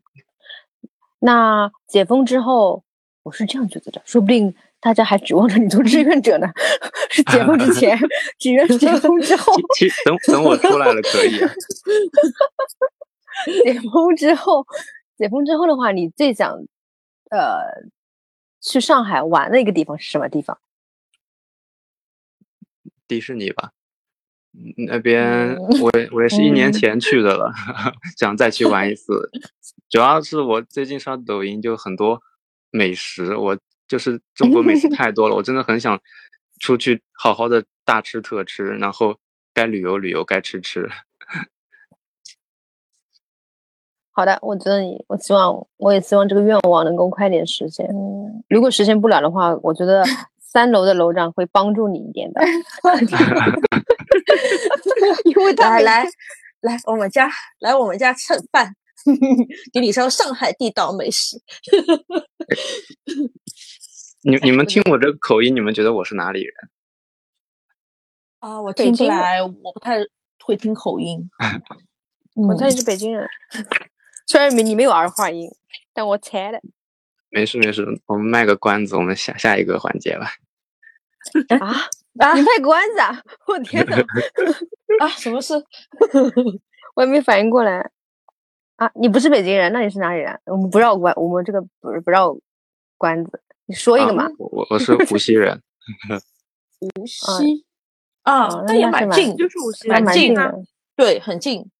[1.20, 2.82] 那解封之后，
[3.22, 6.46] 我是这样觉得的，说不定大家还指望着你做志愿者呢。
[7.10, 7.98] 是解封之前，
[8.38, 9.52] 志愿解封之后，
[10.04, 11.52] 等等我出来了可以啊。
[13.64, 14.66] 解封之后，
[15.16, 16.50] 解封之后的话，你最想
[17.30, 17.88] 呃
[18.60, 20.58] 去上海玩的一个地方是什么地方？
[23.08, 23.79] 迪士尼吧，嗯
[24.88, 25.22] 那边
[25.54, 27.52] 嗯我也我也是一年嗯前去的了，
[28.18, 29.30] 想再去玩一次。
[29.88, 32.20] 主要是我最近刷抖音，就很多
[32.70, 33.56] 美食，我
[33.88, 36.00] 就是中国美食 太多了，我真的很想
[36.58, 39.16] 出去好好的大吃特吃，然后
[39.54, 40.88] 该旅游旅游，该吃吃。
[44.12, 47.86] 好的，我觉得你，我希望，我也希望这个愿望能够快点实现。
[47.86, 50.04] 嗯，如果实现不了的话，我觉得
[50.38, 52.42] 三楼的楼长会帮助你一点的，
[55.24, 56.10] 因为他来来
[56.60, 58.74] 来，我们家来我们家蹭饭，
[59.72, 61.40] 给你烧上海地道美食。
[64.22, 66.52] 你你们听我这个口音，你们觉得我是哪里人？
[68.40, 69.98] 啊，我听不来，我不太
[70.44, 71.30] 会听口音。
[72.34, 73.28] 我猜你是北京人，
[74.26, 75.50] 虽然你你没有儿化音，
[75.92, 76.60] 但我猜的。
[77.30, 80.32] 没事没事，我们卖个关子，我们下下一个环节吧。
[81.60, 81.74] 啊
[82.18, 83.22] 啊你卖关子啊！
[83.46, 83.96] 我天呐，
[85.00, 85.54] 啊，什么事？
[86.94, 87.90] 我还没反应过来。
[88.76, 90.40] 啊，你不是北京人，那你是哪里人？
[90.46, 92.36] 我们不绕关，我们这个不是不绕
[92.98, 94.30] 关子，你说一个嘛啊。
[94.38, 95.62] 我我我是无锡人，
[96.80, 97.64] 无锡
[98.22, 100.54] 啊哦，那也蛮近，就是无锡那蛮蛮近的，
[100.96, 101.70] 对，很近。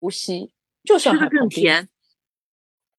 [0.00, 0.50] 无锡
[0.84, 1.40] 就吃的上海旁边。
[1.40, 1.88] 更甜。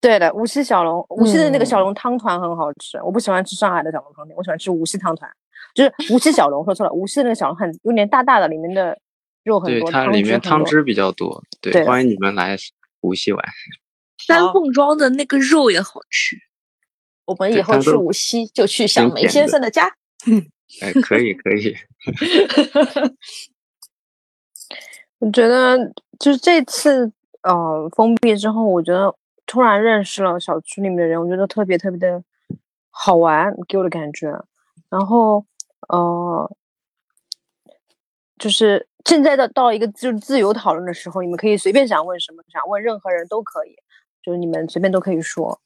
[0.02, 3.00] 对的，无锡小龙，无锡的那个小嗯龙汤团很好吃。
[3.04, 5.32] 我不喜欢吃上海的小龙汤面，我喜欢吃无锡汤团，
[5.76, 8.98] 就是无锡小龙，说错了，无锡的那个小龙很有点大大的，里面的
[9.44, 11.44] 肉很对多，它里面汤汁比较多。
[11.62, 12.58] 对，对欢迎你们来
[13.02, 13.46] 无锡玩。
[14.26, 16.36] 三凤庄的那个肉也好吃。
[17.26, 19.88] 我们以后去无锡就去小梅先生的家。
[20.82, 21.76] 哎，可以可以，
[25.20, 25.78] 我觉得
[26.18, 27.12] 就是这次
[27.44, 29.14] 呃封闭之后，我觉得
[29.52, 32.24] 突然认识了小区里面的人，我觉得特别特别的
[32.90, 34.30] 好玩，给我的感觉。
[34.90, 35.46] 然后
[35.90, 36.56] 呃，
[38.38, 43.76] 就是现在的到一个就是自由讨论的时候，你们可以随便想问什么，想问任何人都可以，
[44.24, 45.60] 就是你们随便都可以说。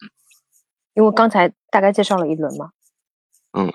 [0.96, 2.72] 因为刚才大概介绍了一轮嘛，
[3.54, 3.72] 嗯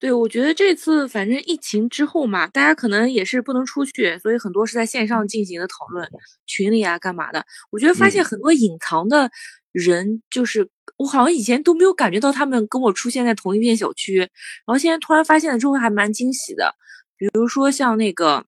[0.00, 6.08] 对，我觉得这次反正疫情之后嘛，大家可能也是不能出去，所以很多是在线上进行的讨论，
[6.46, 7.44] 群里啊干嘛的。
[7.70, 9.28] 我觉得发现嗯很多隐藏的
[9.72, 14.28] 人，就是我好像以前都没有感觉到他们跟我出现在同一片小区，然
[14.66, 16.74] 后现在突然发现了之后还蛮惊喜的。
[17.16, 18.44] 比如说像那个，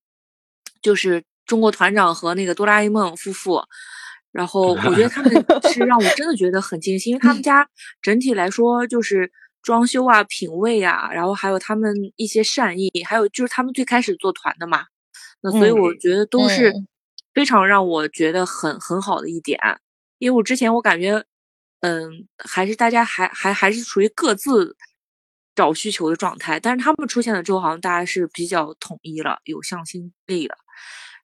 [0.80, 3.64] 就是中国团长和那个哆啦 A 梦夫妇，
[4.30, 5.32] 然后我觉得他们
[5.72, 7.68] 是让我真的觉得很惊喜，因为他们 家
[8.00, 9.32] 整体来说就是
[9.62, 14.86] 装修啊、品味啊，然后还有他们一些善意，还有就是他们最开始做团的嘛，
[15.42, 16.86] 那所以我觉得都是嗯。
[17.32, 19.56] 非常让我觉得很很好的一点，
[20.18, 21.24] 因为我之前我感觉，
[21.78, 24.76] 嗯，还是大家还还还是处于各自
[25.54, 30.56] 找需求的状态，但是他们出现了之后，好像大家是比较统一了，有向心力了。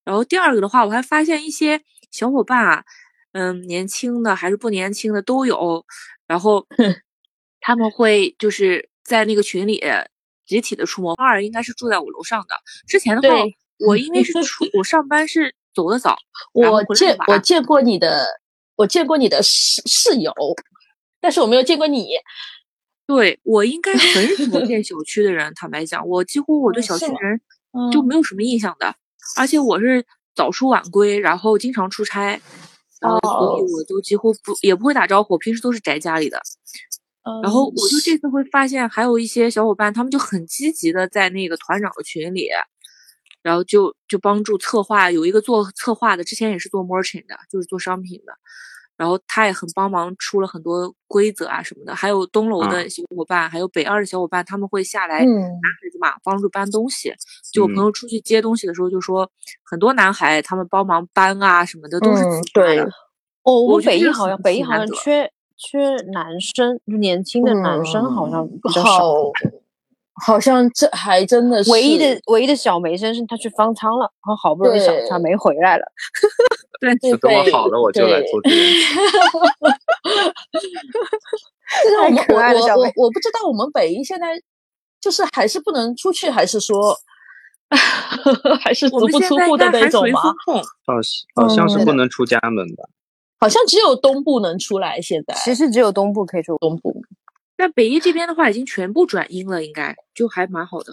[0.05, 1.83] 然后第二个的话，我还发现一些
[2.13, 2.85] 小伙伴啊，
[3.33, 5.85] 嗯，年轻的还是不年轻的都有，
[6.29, 6.65] 然后
[7.67, 9.83] 他们会就是在那个群里
[10.47, 11.13] 集体的出没。
[11.15, 12.55] 二应该是住在我楼上的，
[12.87, 13.37] 之前的话，
[13.85, 16.17] 我因为是出 我上班是走的早，
[16.53, 18.25] 我见我见过你的，
[18.77, 20.33] 我见过你的室室友，
[21.21, 22.11] 但是我没有见过你。
[23.05, 27.41] 对我应该很少见 小区的人，坦白讲，我几乎我对小区的人
[27.91, 28.95] 就嗯没有什么印象的，
[29.37, 30.07] 而且我是
[30.37, 32.41] 早出晚归，然后经常出差，
[33.01, 36.41] 然后所以哦我都几乎不也不会打招呼，平时都是宅家里的。
[37.43, 42.49] 然后嗯我就这次会发现，还有一些小伙伴，他们就很积极的在那个团长的群里，
[43.43, 48.33] 然后就就帮助策划，有一个做策划的，之前也是做 merchant 的，就是做商品的，
[48.97, 51.95] 然后他也很帮忙出了很多规则啊什么的。
[51.95, 57.13] 还有东楼的小伙伴，还有北二的小伙伴，他们会下来嗯男孩子嘛，帮助搬东西。
[57.53, 59.31] 就我朋嗯友出去接东西的时候，就说
[59.65, 62.23] 很多男孩他们帮忙搬啊什么的，都是。
[62.55, 62.81] 对
[63.43, 68.99] 哦，我们北一好像北一好像缺缺男生，就年轻的男生好像比较少。
[68.99, 69.33] 好，
[70.27, 75.85] 好像这还真的是唯一的唯一的小梅先生他去方舱了，然后好不容易小梅回来了。
[76.81, 78.79] 对，对等我好了，我就来对做志愿者。
[81.83, 84.41] 就是我们太可爱了我小梅我我我不知道我们北一现在
[85.01, 86.97] 就是还是不能出去，还是说
[88.61, 90.21] 还是足不出户的那种吗？
[90.87, 91.03] 好像
[91.35, 92.85] 好像是嗯不能出家门吧？
[93.47, 95.33] 好像只有东部能出来，现在。
[95.35, 96.59] 其实只有东部可以出。
[96.59, 97.01] 东部。
[97.57, 100.93] 但北一这边的话，已经全部转阴了，应该就还蛮好的。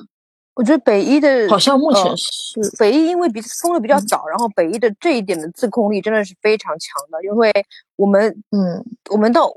[0.53, 2.75] 我觉得北一的好像目前呃是。
[2.77, 7.51] 北一因为比封的比较嗯早，然后北一的这一点的自控力真的是非常强的，因为
[7.95, 8.85] 我们嗯。
[9.09, 9.51] 我们到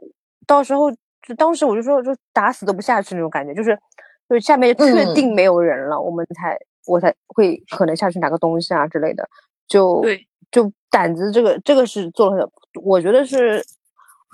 [0.46, 3.78] 到时候就当时我就说就打死都不下去那种感觉，就是
[4.28, 5.14] 就是下面确嗯。
[5.14, 9.28] 定没有人了，我们才我才会可能下去拿个东西啊之类的，
[9.68, 13.64] 就对就胆子这个这个是做了很，我觉得是，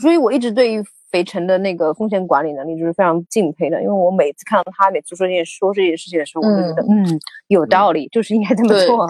[0.01, 9.07] 所以我一直对于肥城的那个风险管理能力就是非常敬佩的，因为我每次看到他每次说这件说这件事情的时候，我就觉得嗯有道理，就是应该这么做。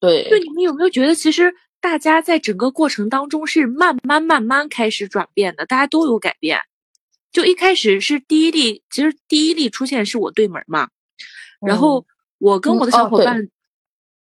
[0.00, 6.58] 对对，你们有没有觉得，其实大家在整个过程当中是慢慢慢慢开始转变的，大家都有改变。
[7.30, 10.88] 就一开始是第一例，其实第一例出现是我对门嘛，
[11.60, 12.06] 然后
[12.38, 13.48] 我跟嗯我的小伙伴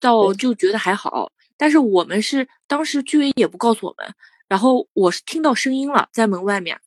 [0.05, 4.13] 倒就觉得还好，但是我们是当时居委也不告诉我们，
[4.47, 6.79] 然后我是听到声音了，在门外面，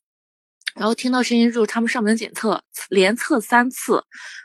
[0.77, 4.05] 然后听到声音之后，他们上门检测，连测三次，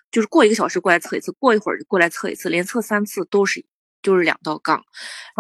[0.10, 3.64] 就是过一个小时过来测一次，过一会儿过来测一次，连测三次都是
[4.04, 4.80] 就是两道杠，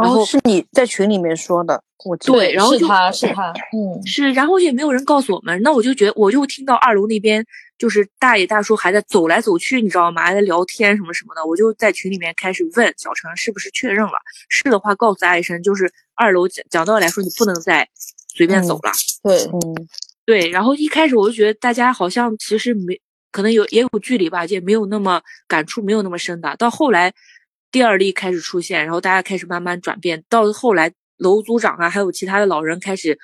[0.01, 7.45] 然后是你在群里面说的，我记得对然后就他是他，嗯 是，然后也没有人告诉我们，那我就觉得，我就听到二楼那边
[7.77, 10.23] 就是大爷大叔还在走来走去，你知道吗？
[10.23, 14.13] 还在聊天什么什么的，我就在群里面开始问小陈是不是确认了，
[14.49, 17.87] 是的话告诉大家一声，就是二楼讲讲道理来说，你不能再
[18.33, 18.91] 随便走了。
[19.21, 19.87] 对嗯
[20.25, 22.97] 对，然后一开始我就觉得大家好像其实没
[23.29, 26.55] 可能有也有距离吧，也没有那么感触没有那么深的。
[26.55, 27.11] 到后来
[27.73, 33.17] 第二例开始出现，然后大家开始慢慢转变，到后来楼组长啊，还有其他的老人开始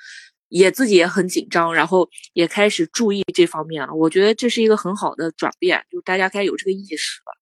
[0.48, 3.94] 也自己也很紧张，然后也开始注意这方面了。
[3.94, 7.32] 我觉得这是一个很好的转变，就大家该有这个意识了，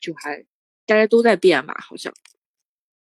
[0.00, 0.42] 就还
[0.86, 2.10] 大家都在变吧，好像。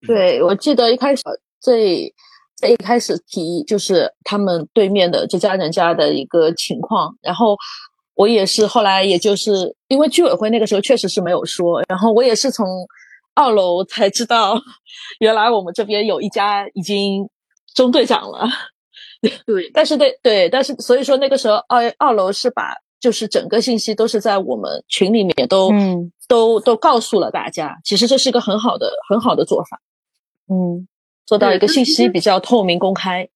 [0.05, 1.23] 对，我记得一开始
[1.61, 2.13] 最
[2.57, 7.57] 最一开始提就是他们对面的这家人家的一个情况，然后
[8.17, 12.67] 我也是后来也就是因为居委会那个时候确实是没有说，然后我也是从
[13.35, 14.61] 二楼才知道，
[15.21, 17.29] 原来我们这边有一家已经
[17.75, 18.49] 中队长了。
[19.47, 29.81] 对，但是对对，但是所以说那个时候二二楼是把就是整个信息都是在我们群里面都、嗯都都告诉了大家，其实这是一个很好的很好的做法，
[30.49, 30.89] 嗯
[31.25, 33.29] 做到一个信息比较透明公开。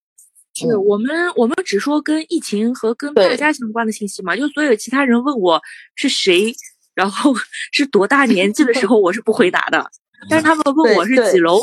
[0.69, 5.61] 是我们我们只说跟疫情和跟大家相关的信息嘛，就所有其他人问我
[5.95, 6.55] 是谁，
[6.95, 7.35] 然后
[7.73, 9.91] 是多大年纪的时候，我是不回答的。
[10.29, 11.59] 但是他们问我是对对几楼，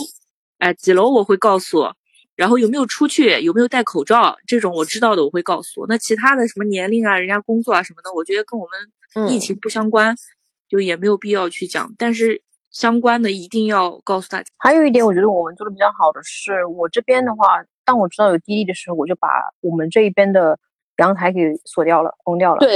[0.57, 1.85] 哎，几楼我会告诉，
[2.35, 5.85] 然后有没有出去，有没有戴口罩，这种我知道的我会告诉。
[5.87, 10.15] 那其他的什么年龄啊、人家工作啊什么的，我觉得跟我们疫嗯情不相关，
[10.67, 11.93] 就也没有必要去讲。
[11.99, 12.41] 但是
[12.71, 14.49] 相关的一定要告诉大家。
[14.57, 19.29] 还有一点，我觉得我们做的比较好的是，我这边的话，当我知道有滴滴的时候，我就把
[19.61, 20.59] 我们这一边的
[20.97, 22.59] 阳台给锁掉了，封掉了。
[22.59, 22.75] 对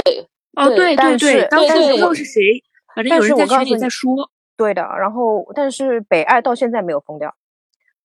[0.56, 4.30] 哦，对对对但是当时但是不知是谁，反正但是有人在群里在说。
[4.54, 7.34] 对的，然后但是北二到现在没有封掉，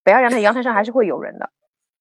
[0.03, 1.49] 北二阳台阳台上还是会有人的，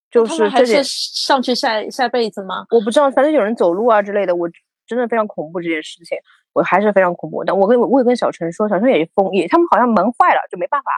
[0.09, 2.65] 就他们还是上去晒晒被子吗？
[2.71, 4.49] 我不知道，反正有人走路啊之类的，我
[4.87, 6.17] 真的非常恐怖这件事情，
[6.53, 7.43] 我还是非常恐怖。
[7.43, 10.91] 但我跟我也跟小陈说，小陈也封也，他们好像门坏了，就没办法。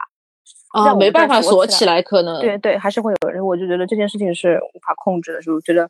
[0.70, 5.88] 啊，没办法锁起来，可能对对，还是会有人，我就觉得这件事情是无法控制的，就是觉得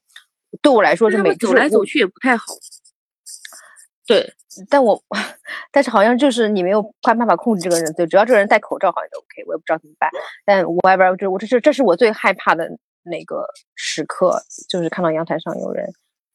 [0.63, 2.45] 对我来说，是每走来走去也不太好。
[4.07, 4.33] 对
[4.69, 5.01] 但我，
[5.71, 10.11] 但是好像就是你没有办办法控制这个人，对，只要这个人戴口罩好像就 OK，我也不知道怎么办。
[10.45, 12.69] 但 whatever，就我这是这是我最害怕的
[13.05, 15.87] 那个时刻，就是看到阳台上有人，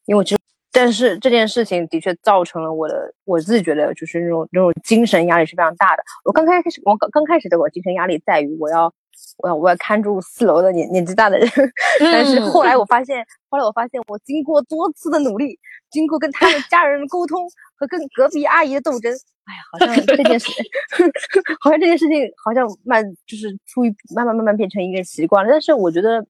[0.05, 0.41] 因为我其实，
[0.75, 6.03] 但是这件事情的确造成了我的我自己觉得就是那种那种精神压力是非常大的。
[6.25, 8.93] 我刚开始，我刚刚开始的我精神压力在于我要
[9.37, 11.49] 我要我要看住四楼的年年纪大的人，
[11.99, 15.57] 但是后来我发现，后来我发现我经过多次的努力，
[15.89, 17.47] 经过跟他们家人的沟通
[17.77, 19.11] 和跟隔壁阿姨的斗争，
[19.45, 20.51] 哎呀，好像这件事，
[21.61, 25.51] 好像这件事情好像慢就是出于慢慢慢慢变成一个习惯了。
[25.51, 26.25] 但是我觉得，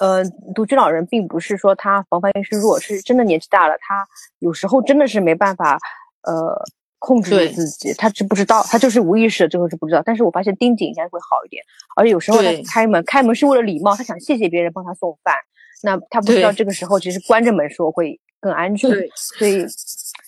[0.00, 0.24] 呃，
[0.54, 4.06] 独居老人并不是说他防范意识弱，是真的年纪大了，他
[4.40, 5.78] 有时候真的是没办法，
[6.22, 6.64] 呃。
[7.02, 10.02] 控制住自己，他知不知道，他就是无意识，最后是不知道。
[10.04, 11.64] 但是我发现盯紧应该会好一点，
[11.96, 15.34] 而且有时候他开门，开门是为了礼貌，他想谢谢别人帮他送饭，
[15.82, 19.66] 那他不知道这个时候其实关着门说会更安全，对所以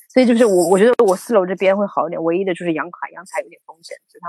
[0.08, 4.28] 所以就是我我觉得我四楼这边会好一点，唯一的就是阳台阳台有点风险，其他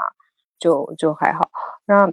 [0.59, 1.49] 就就还好。
[1.85, 2.11] 那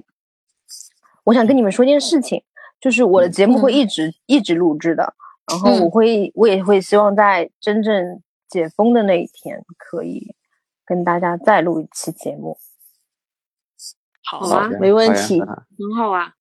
[1.24, 2.45] 我想跟你们说一件事情，
[2.81, 5.14] 就是我的节目会嗯一直、一直录制的，
[5.51, 10.35] 然后嗯我会我也会希望在真正解封的那一天，可以
[10.87, 12.59] 跟大家再录一期节目。
[14.22, 15.41] 好好啊没问题。
[15.41, 16.35] 很好啊。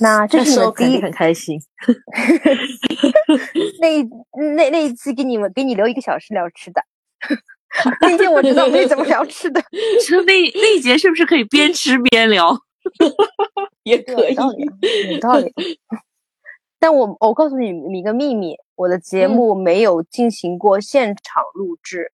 [0.00, 1.60] 那这那是你们第一时候肯定很开心。
[3.80, 4.02] 那
[4.54, 6.82] 那那一期给你们给你留一个小时聊吃的，
[8.08, 9.60] 今天我知道没怎么聊吃的，
[10.26, 12.58] 那那一节是不是可以边吃边聊？
[13.84, 14.34] 也可以。
[14.34, 14.64] 有道理，
[15.12, 15.52] 有道理。
[16.78, 22.12] 但我我告诉你一个秘密，我的节嗯目没有进行过现场录制，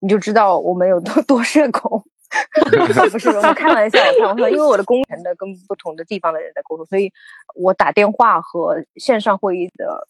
[0.00, 2.04] 你就知道我们有多 多社恐。
[2.32, 7.12] 啊不是，我们开玩笑，开玩笑，因为我的工程的跟不同的地方的人在沟通，所以
[7.54, 10.08] 我打电话和线上会议的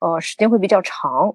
[0.00, 1.34] 呃时间会比较长，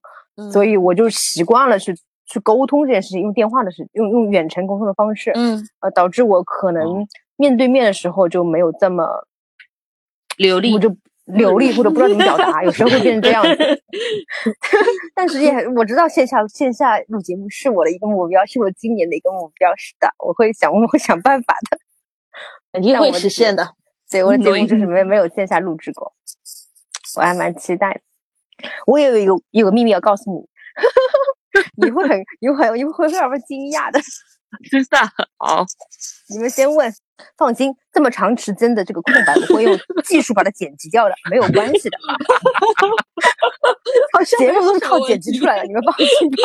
[0.52, 1.96] 所以我就习惯了去
[2.28, 7.08] 去沟通这件事情，用电话的事，用用远程沟通的方式，嗯，呃，导致我可能
[7.40, 9.26] 面对面的时候就没有这么
[10.38, 13.84] 流利我就流利或者不知道怎么表达，有时候会变成这样子。
[15.16, 19.74] 但是也我知道线下线下录节目是我的一个目标，是我今年的一个目标。
[19.78, 21.80] 是的，我会想我会想办法的。
[22.74, 23.76] 肯定会实现的。
[24.12, 26.14] 对，我的节目就是没没有线下录制过，
[27.16, 28.02] 我还蛮期待的。
[28.86, 30.48] 我也有一个有个秘密要告诉你，
[31.86, 34.00] 你会很你会你会非常惊讶的。
[34.70, 34.98] 真的
[35.38, 35.64] 好，
[36.30, 36.92] 你们先问，
[37.38, 41.98] 放心，这么长时间的这个空白，我会用 技术把它剪辑掉的，没有关系的。
[44.14, 46.38] 好像节目都是靠剪辑出来的，你们放心吧。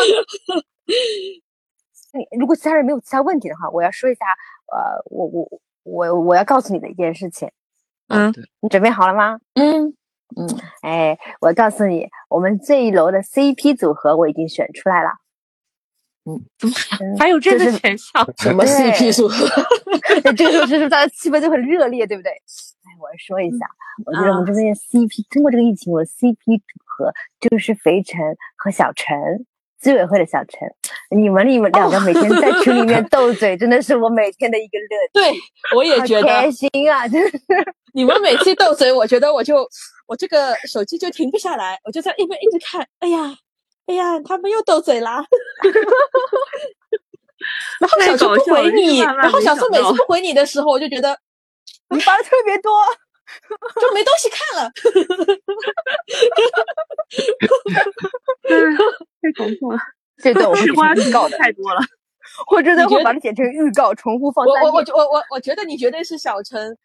[2.13, 4.25] 你如果其他人没有其他问题的话，我要说一下，
[4.73, 5.49] 呃，我我
[5.83, 7.51] 我我要告诉你的一件事情，
[8.09, 9.39] 嗯，你准备好了吗？
[9.55, 9.97] 嗯
[10.37, 10.47] 嗯，
[10.83, 15.11] 哎，我告诉你，我们这一楼的 CP 组合我已经选出来了。
[16.27, 19.47] 嗯，还有这个就是选项，什么 CP 组合？
[20.37, 22.31] 这个时候是大家气氛就很热烈，对不对？
[22.33, 23.67] 哎，我要说一下，
[24.07, 28.21] 我觉得我们这边 CP 通过这个疫情，我的 CP 组合就是肥晨
[28.57, 29.17] 和小陈，
[29.83, 30.69] 居委会的小陈。
[31.11, 37.07] 你们你们两个每天在群里面斗嘴，真的是我每天的一个乐趣，对，我也觉得开心啊！
[37.07, 37.39] 真的是，
[37.93, 39.69] 你们每次斗嘴，我觉得我就
[40.07, 42.87] 我这个手机就停不下来，我就在一边一直看。
[43.01, 43.37] 哎呀，
[43.87, 45.25] 哎呀，他们又斗嘴啦。
[47.81, 51.19] 然后小陈不回你，然后小陈每次不回你的时候，我就觉得
[51.91, 52.73] 你发的特别多。
[53.81, 54.71] 就没东西看了。
[59.21, 59.79] 太搞笑了，
[60.19, 61.81] 这段我会吃瓜剪成预告的， 太多了。
[62.51, 64.85] 我真的你觉得会把它剪成预告，重复放我我我。
[64.95, 66.77] 我我我觉得你绝对是小陈，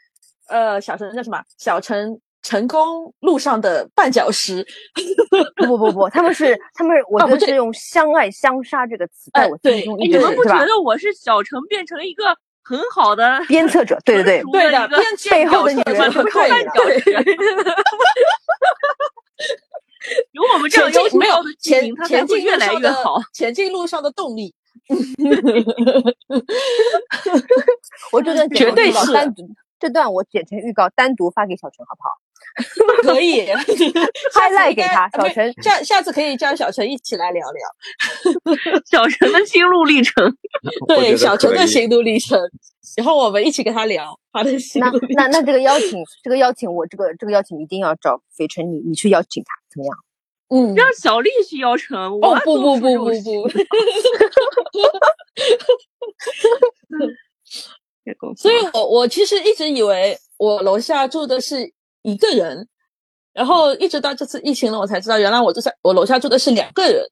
[0.47, 1.43] 呃，小陈叫什么？
[1.57, 4.65] 小陈成功路上的绊脚石。
[5.55, 10.43] 不不不不，他们是他们是，我觉得是用“相爱相杀”这个词在哎我心中你们不？
[10.43, 12.23] 觉得我是小程变成一个
[12.63, 14.89] 很好的 鞭策者，对对对， 对的，
[15.29, 17.11] 背后的女人什么会看绊脚石？
[20.31, 23.21] 有我们这样前进没有要求高的居前前进越来越好。
[23.33, 24.55] 前进路上的动力。
[28.11, 29.47] 我这段绝对是单独，
[29.79, 32.09] 这段我剪成预告单独发给小陈，好不好？
[33.03, 33.45] 可以
[34.33, 37.67] 嗨赖给他小陈下下次可以叫小陈一起来聊聊。
[38.89, 40.35] 小陈的心路历程，
[40.87, 42.39] 对小陈的心路历程，
[42.97, 45.15] 然后我们一起跟他聊他的心那路历程。
[45.15, 49.95] 那那这个邀请，这个邀请我这个这个邀请一定要找肥晨你你去邀请他，怎么样？
[50.51, 51.95] 嗯，让小丽去邀请。
[51.95, 53.13] 哦我不不不不不，
[58.35, 61.71] 所以我我其实一直以为我楼下住的是
[62.11, 62.67] 一个人，
[63.33, 67.03] 然后一直到这次疫情了，我才知道原来我住在我楼下住的是两个人。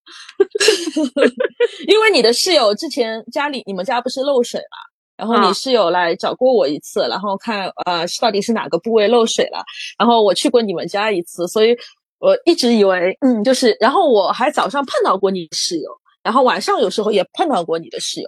[1.87, 4.77] 因为你的室友之前家里你们家不是漏水嘛，
[5.15, 9.63] 然后你啊室友来找过我一次，然后看呃是到底是哪个部位漏水了，
[9.97, 11.75] 然后我去过你们家一次，所以
[12.19, 15.89] 我一直以为嗯就是，然后我还早上碰到过你室友，
[16.23, 18.27] 然后晚上有时候也碰到过你的室友，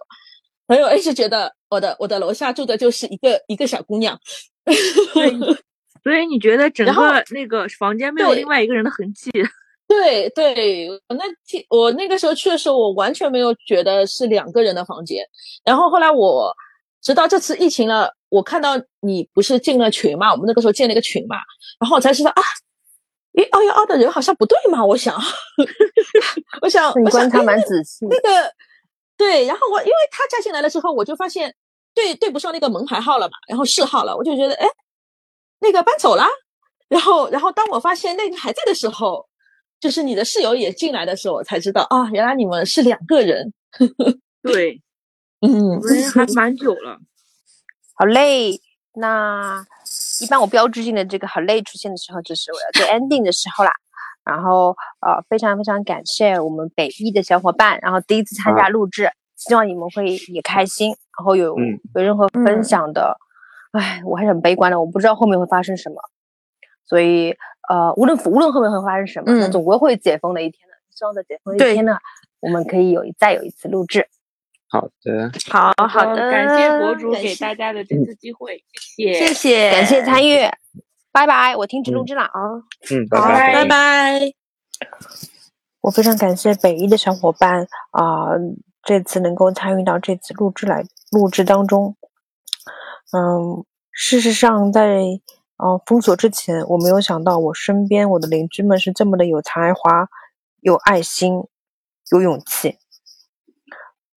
[0.67, 4.19] 所以我一直觉得我的我的楼下住的就是一个一个小姑娘。
[6.03, 9.31] 所以你觉得整个那个房间没有另外一个人的痕迹？
[9.87, 15.25] 对对，我那天我那个时候去的时候，我完全没有觉得是两个人的房间。
[15.65, 16.55] 然后后来我
[17.01, 21.37] 直到这次疫情了，我看到你不是进了群嘛，我们那个时候建了一个群嘛，
[21.79, 22.41] 然后我才知道啊，
[23.37, 25.19] 诶，二幺二的人好像不对嘛，我想，
[26.61, 28.53] 我想， 你观察蛮仔细的那个
[29.17, 31.51] 对，然后我因为他加进来了之后，我就发现
[31.95, 34.67] 对对不上那个门牌号了嘛，然后是号了，我就觉得哎，
[35.59, 36.27] 那个搬走啦。
[36.87, 39.27] 然后然后当我发现那个还在的时候，
[39.79, 43.53] 就是你的室友也进来的时候，我才知道啊，原来你们是两个人。
[44.41, 44.81] 对，
[45.41, 46.99] 嗯我们还蛮久了。
[47.95, 48.59] 好嘞。
[48.95, 49.63] 那
[50.19, 53.71] 一般我标志性的这个好嘞出现的时候，就是我要做 ending 的时候啦。
[54.25, 63.15] 然后呃，非常非常感谢我们北艺的小伙伴，然后第一次参加录制，希望你们会也开心，然后有、嗯有任何分享的，
[63.71, 65.95] 唉，我还是很悲观的，我不知道后面会发生什么，
[66.85, 67.35] 所以
[67.69, 70.73] 呃，无论无论后面会发生什么，总归会解封的一天的。
[70.89, 71.97] 希望在解封的一天呢，
[72.39, 74.07] 我们可以有再有一次录制。
[74.67, 78.63] 好的，好好的，感谢博主给大家的这次机会，
[78.97, 80.41] 谢谢谢谢，感谢参与，
[81.11, 82.31] 拜拜，我停止录制了啊。
[82.91, 83.53] 嗯，拜拜。
[83.53, 84.19] 拜拜。
[85.81, 88.31] 我非常感谢北一的小伙伴啊、
[88.83, 91.95] 这次能够参与到这次录制来录制当中。
[93.11, 95.01] 嗯，事实上在
[95.57, 100.07] 呃封锁之前，我没有想到我身边我的邻居们是这么的有才华、
[100.61, 101.43] 有爱心、
[102.11, 102.77] 有勇气。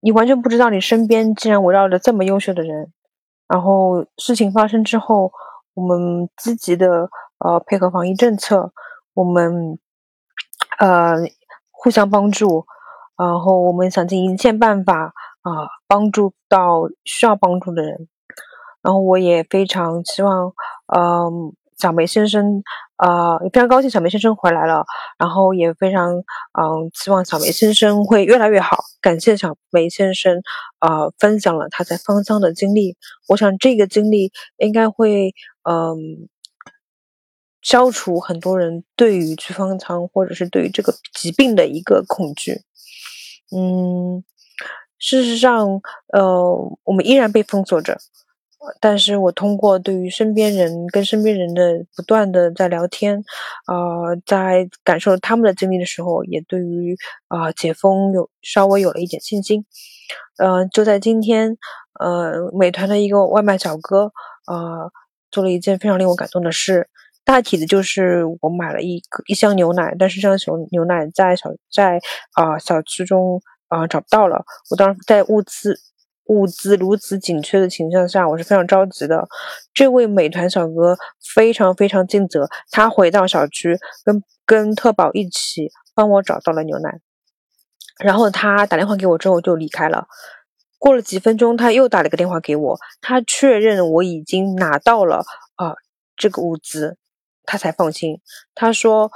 [0.02, 2.92] 你完全不知道你身边竟然围绕着这么优秀的人。
[3.48, 5.32] 然后事情发生之后，
[5.74, 8.74] 我们积极的呃配合防疫政策，
[9.14, 9.78] 我们
[10.80, 11.16] 呃
[11.70, 12.66] 互相帮助，
[13.18, 18.08] 然后我们想尽一切办法啊、帮助到需要帮助的人。
[18.82, 20.54] 然后我也非常希望，
[20.96, 22.64] 嗯、小梅先生，
[22.98, 24.86] 呃，也非常高兴小梅先生回来了，
[25.18, 28.78] 然后也非常，嗯、希望小梅先生会越来越好。
[29.02, 30.42] 感谢小梅先生，
[30.80, 32.96] 呃，分享了他在方舱的经历。
[33.28, 35.34] 我想这个经历应该会，
[35.70, 36.30] 嗯、
[37.62, 42.62] 消除很多人对于去方舱或者是对于这个疾病的一个恐惧。
[43.56, 44.24] 嗯，
[44.98, 45.82] 事实上，
[46.14, 47.98] 呃，我们依然被封锁着，
[48.80, 53.24] 但是我通过对于身边人跟身边人的不断的在聊天，
[53.68, 56.96] 呃，在感受他们的经历的时候，也对于
[57.28, 59.66] 啊、解封有稍微有了一点信心。
[60.38, 61.58] 呃，就在今天，
[62.00, 64.12] 呃，美团的一个外卖小哥，
[64.48, 64.92] 呃，
[65.32, 66.88] 做了一件非常令我感动的事。
[67.24, 72.00] 大体的就是我买了一个一箱牛奶，但是这箱牛奶在小在
[72.34, 74.44] 啊、小区中啊、找不到了。
[74.72, 75.76] 我当时在物资
[76.32, 79.28] 物资如此紧缺的情况下，我是非常着急的。
[79.74, 80.98] 这位美团小哥
[81.36, 87.02] 非常非常尽责，他回到小区跟跟特保一起帮我找到了牛奶。
[88.02, 90.08] 然后他打电话给我之后就离开了。
[90.80, 95.26] 过了几分钟，他又打了个电话给我，他确认我已经拿到了
[95.56, 95.76] 啊、
[96.16, 96.98] 这个物资，
[97.44, 98.22] 他才放心。
[98.56, 99.12] 他说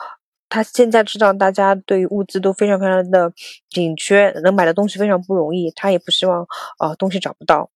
[0.49, 3.31] 他现在知道大家对物资都非常非常的
[3.69, 7.69] 紧缺，能买的东西非常不容易，他也不希望啊、东西找不到。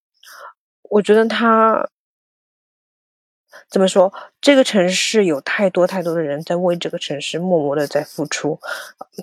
[0.83, 1.89] 我觉得他
[3.69, 4.13] 怎么说？
[4.41, 8.59] 这个城市有太多太多的人在为这个城市默默的在付出。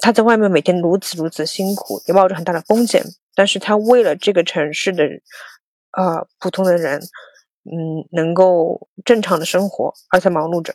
[0.01, 3.03] 他在外面每天如此如此辛苦，也冒着很大的风险，
[3.35, 5.05] 但是他为了这个城市的
[5.93, 7.01] 呃普通的人，
[7.65, 10.75] 嗯，能够正常的生活而在忙碌着，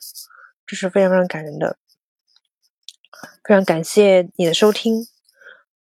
[0.66, 1.78] 这是非常非常感人的。
[3.44, 5.08] 非常感谢你的收听。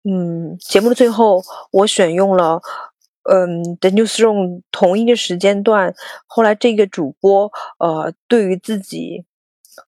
[0.05, 2.61] 嗯，节目的最后，我选用了
[3.25, 5.95] 嗯 The Newsroom 同一个时间段，
[6.27, 9.27] 后来这个主播呃对于自己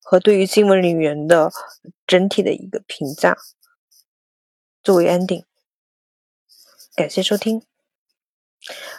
[0.03, 1.51] 和对于新闻里人的
[2.05, 3.37] 整体的一个评价
[4.83, 5.43] 作为 ending。
[6.95, 7.63] 感谢收听。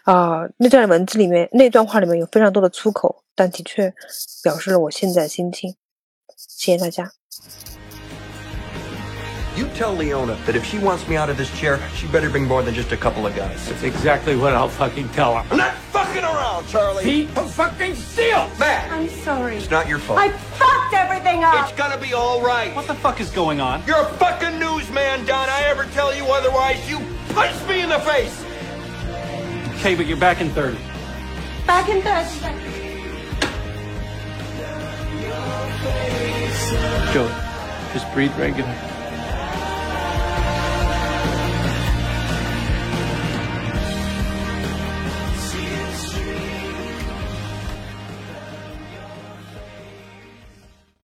[0.02, 3.94] 啊、那段文字里面，那段话里面有非常多的粗口，但的确
[4.42, 5.76] 表示了我现在心情。
[6.36, 7.12] 谢谢大家。
[9.56, 12.62] You tell Leona that if she wants me out of this chair, she better bring more
[12.62, 13.68] than just a couple of guys.
[13.68, 15.46] That's exactly what I'll fucking tell her.
[15.50, 17.04] I'm not fucking around, Charlie.
[17.04, 18.50] Pete fucking Steele!
[18.58, 19.56] Matt, I'm sorry.
[19.56, 20.18] it's not your fault.
[20.18, 21.68] I fucked everything up.
[21.68, 22.74] It's gonna be all right.
[22.74, 23.82] What the fuck is going on?
[23.86, 25.48] You're a fucking newsman, Don.
[25.48, 26.98] I ever tell you otherwise, you
[27.30, 28.44] punch me in the face.
[29.76, 30.78] Okay, but you're back in 30.
[31.66, 32.28] Back in bed.
[37.12, 37.28] Joey,
[37.92, 38.74] just breathe regular.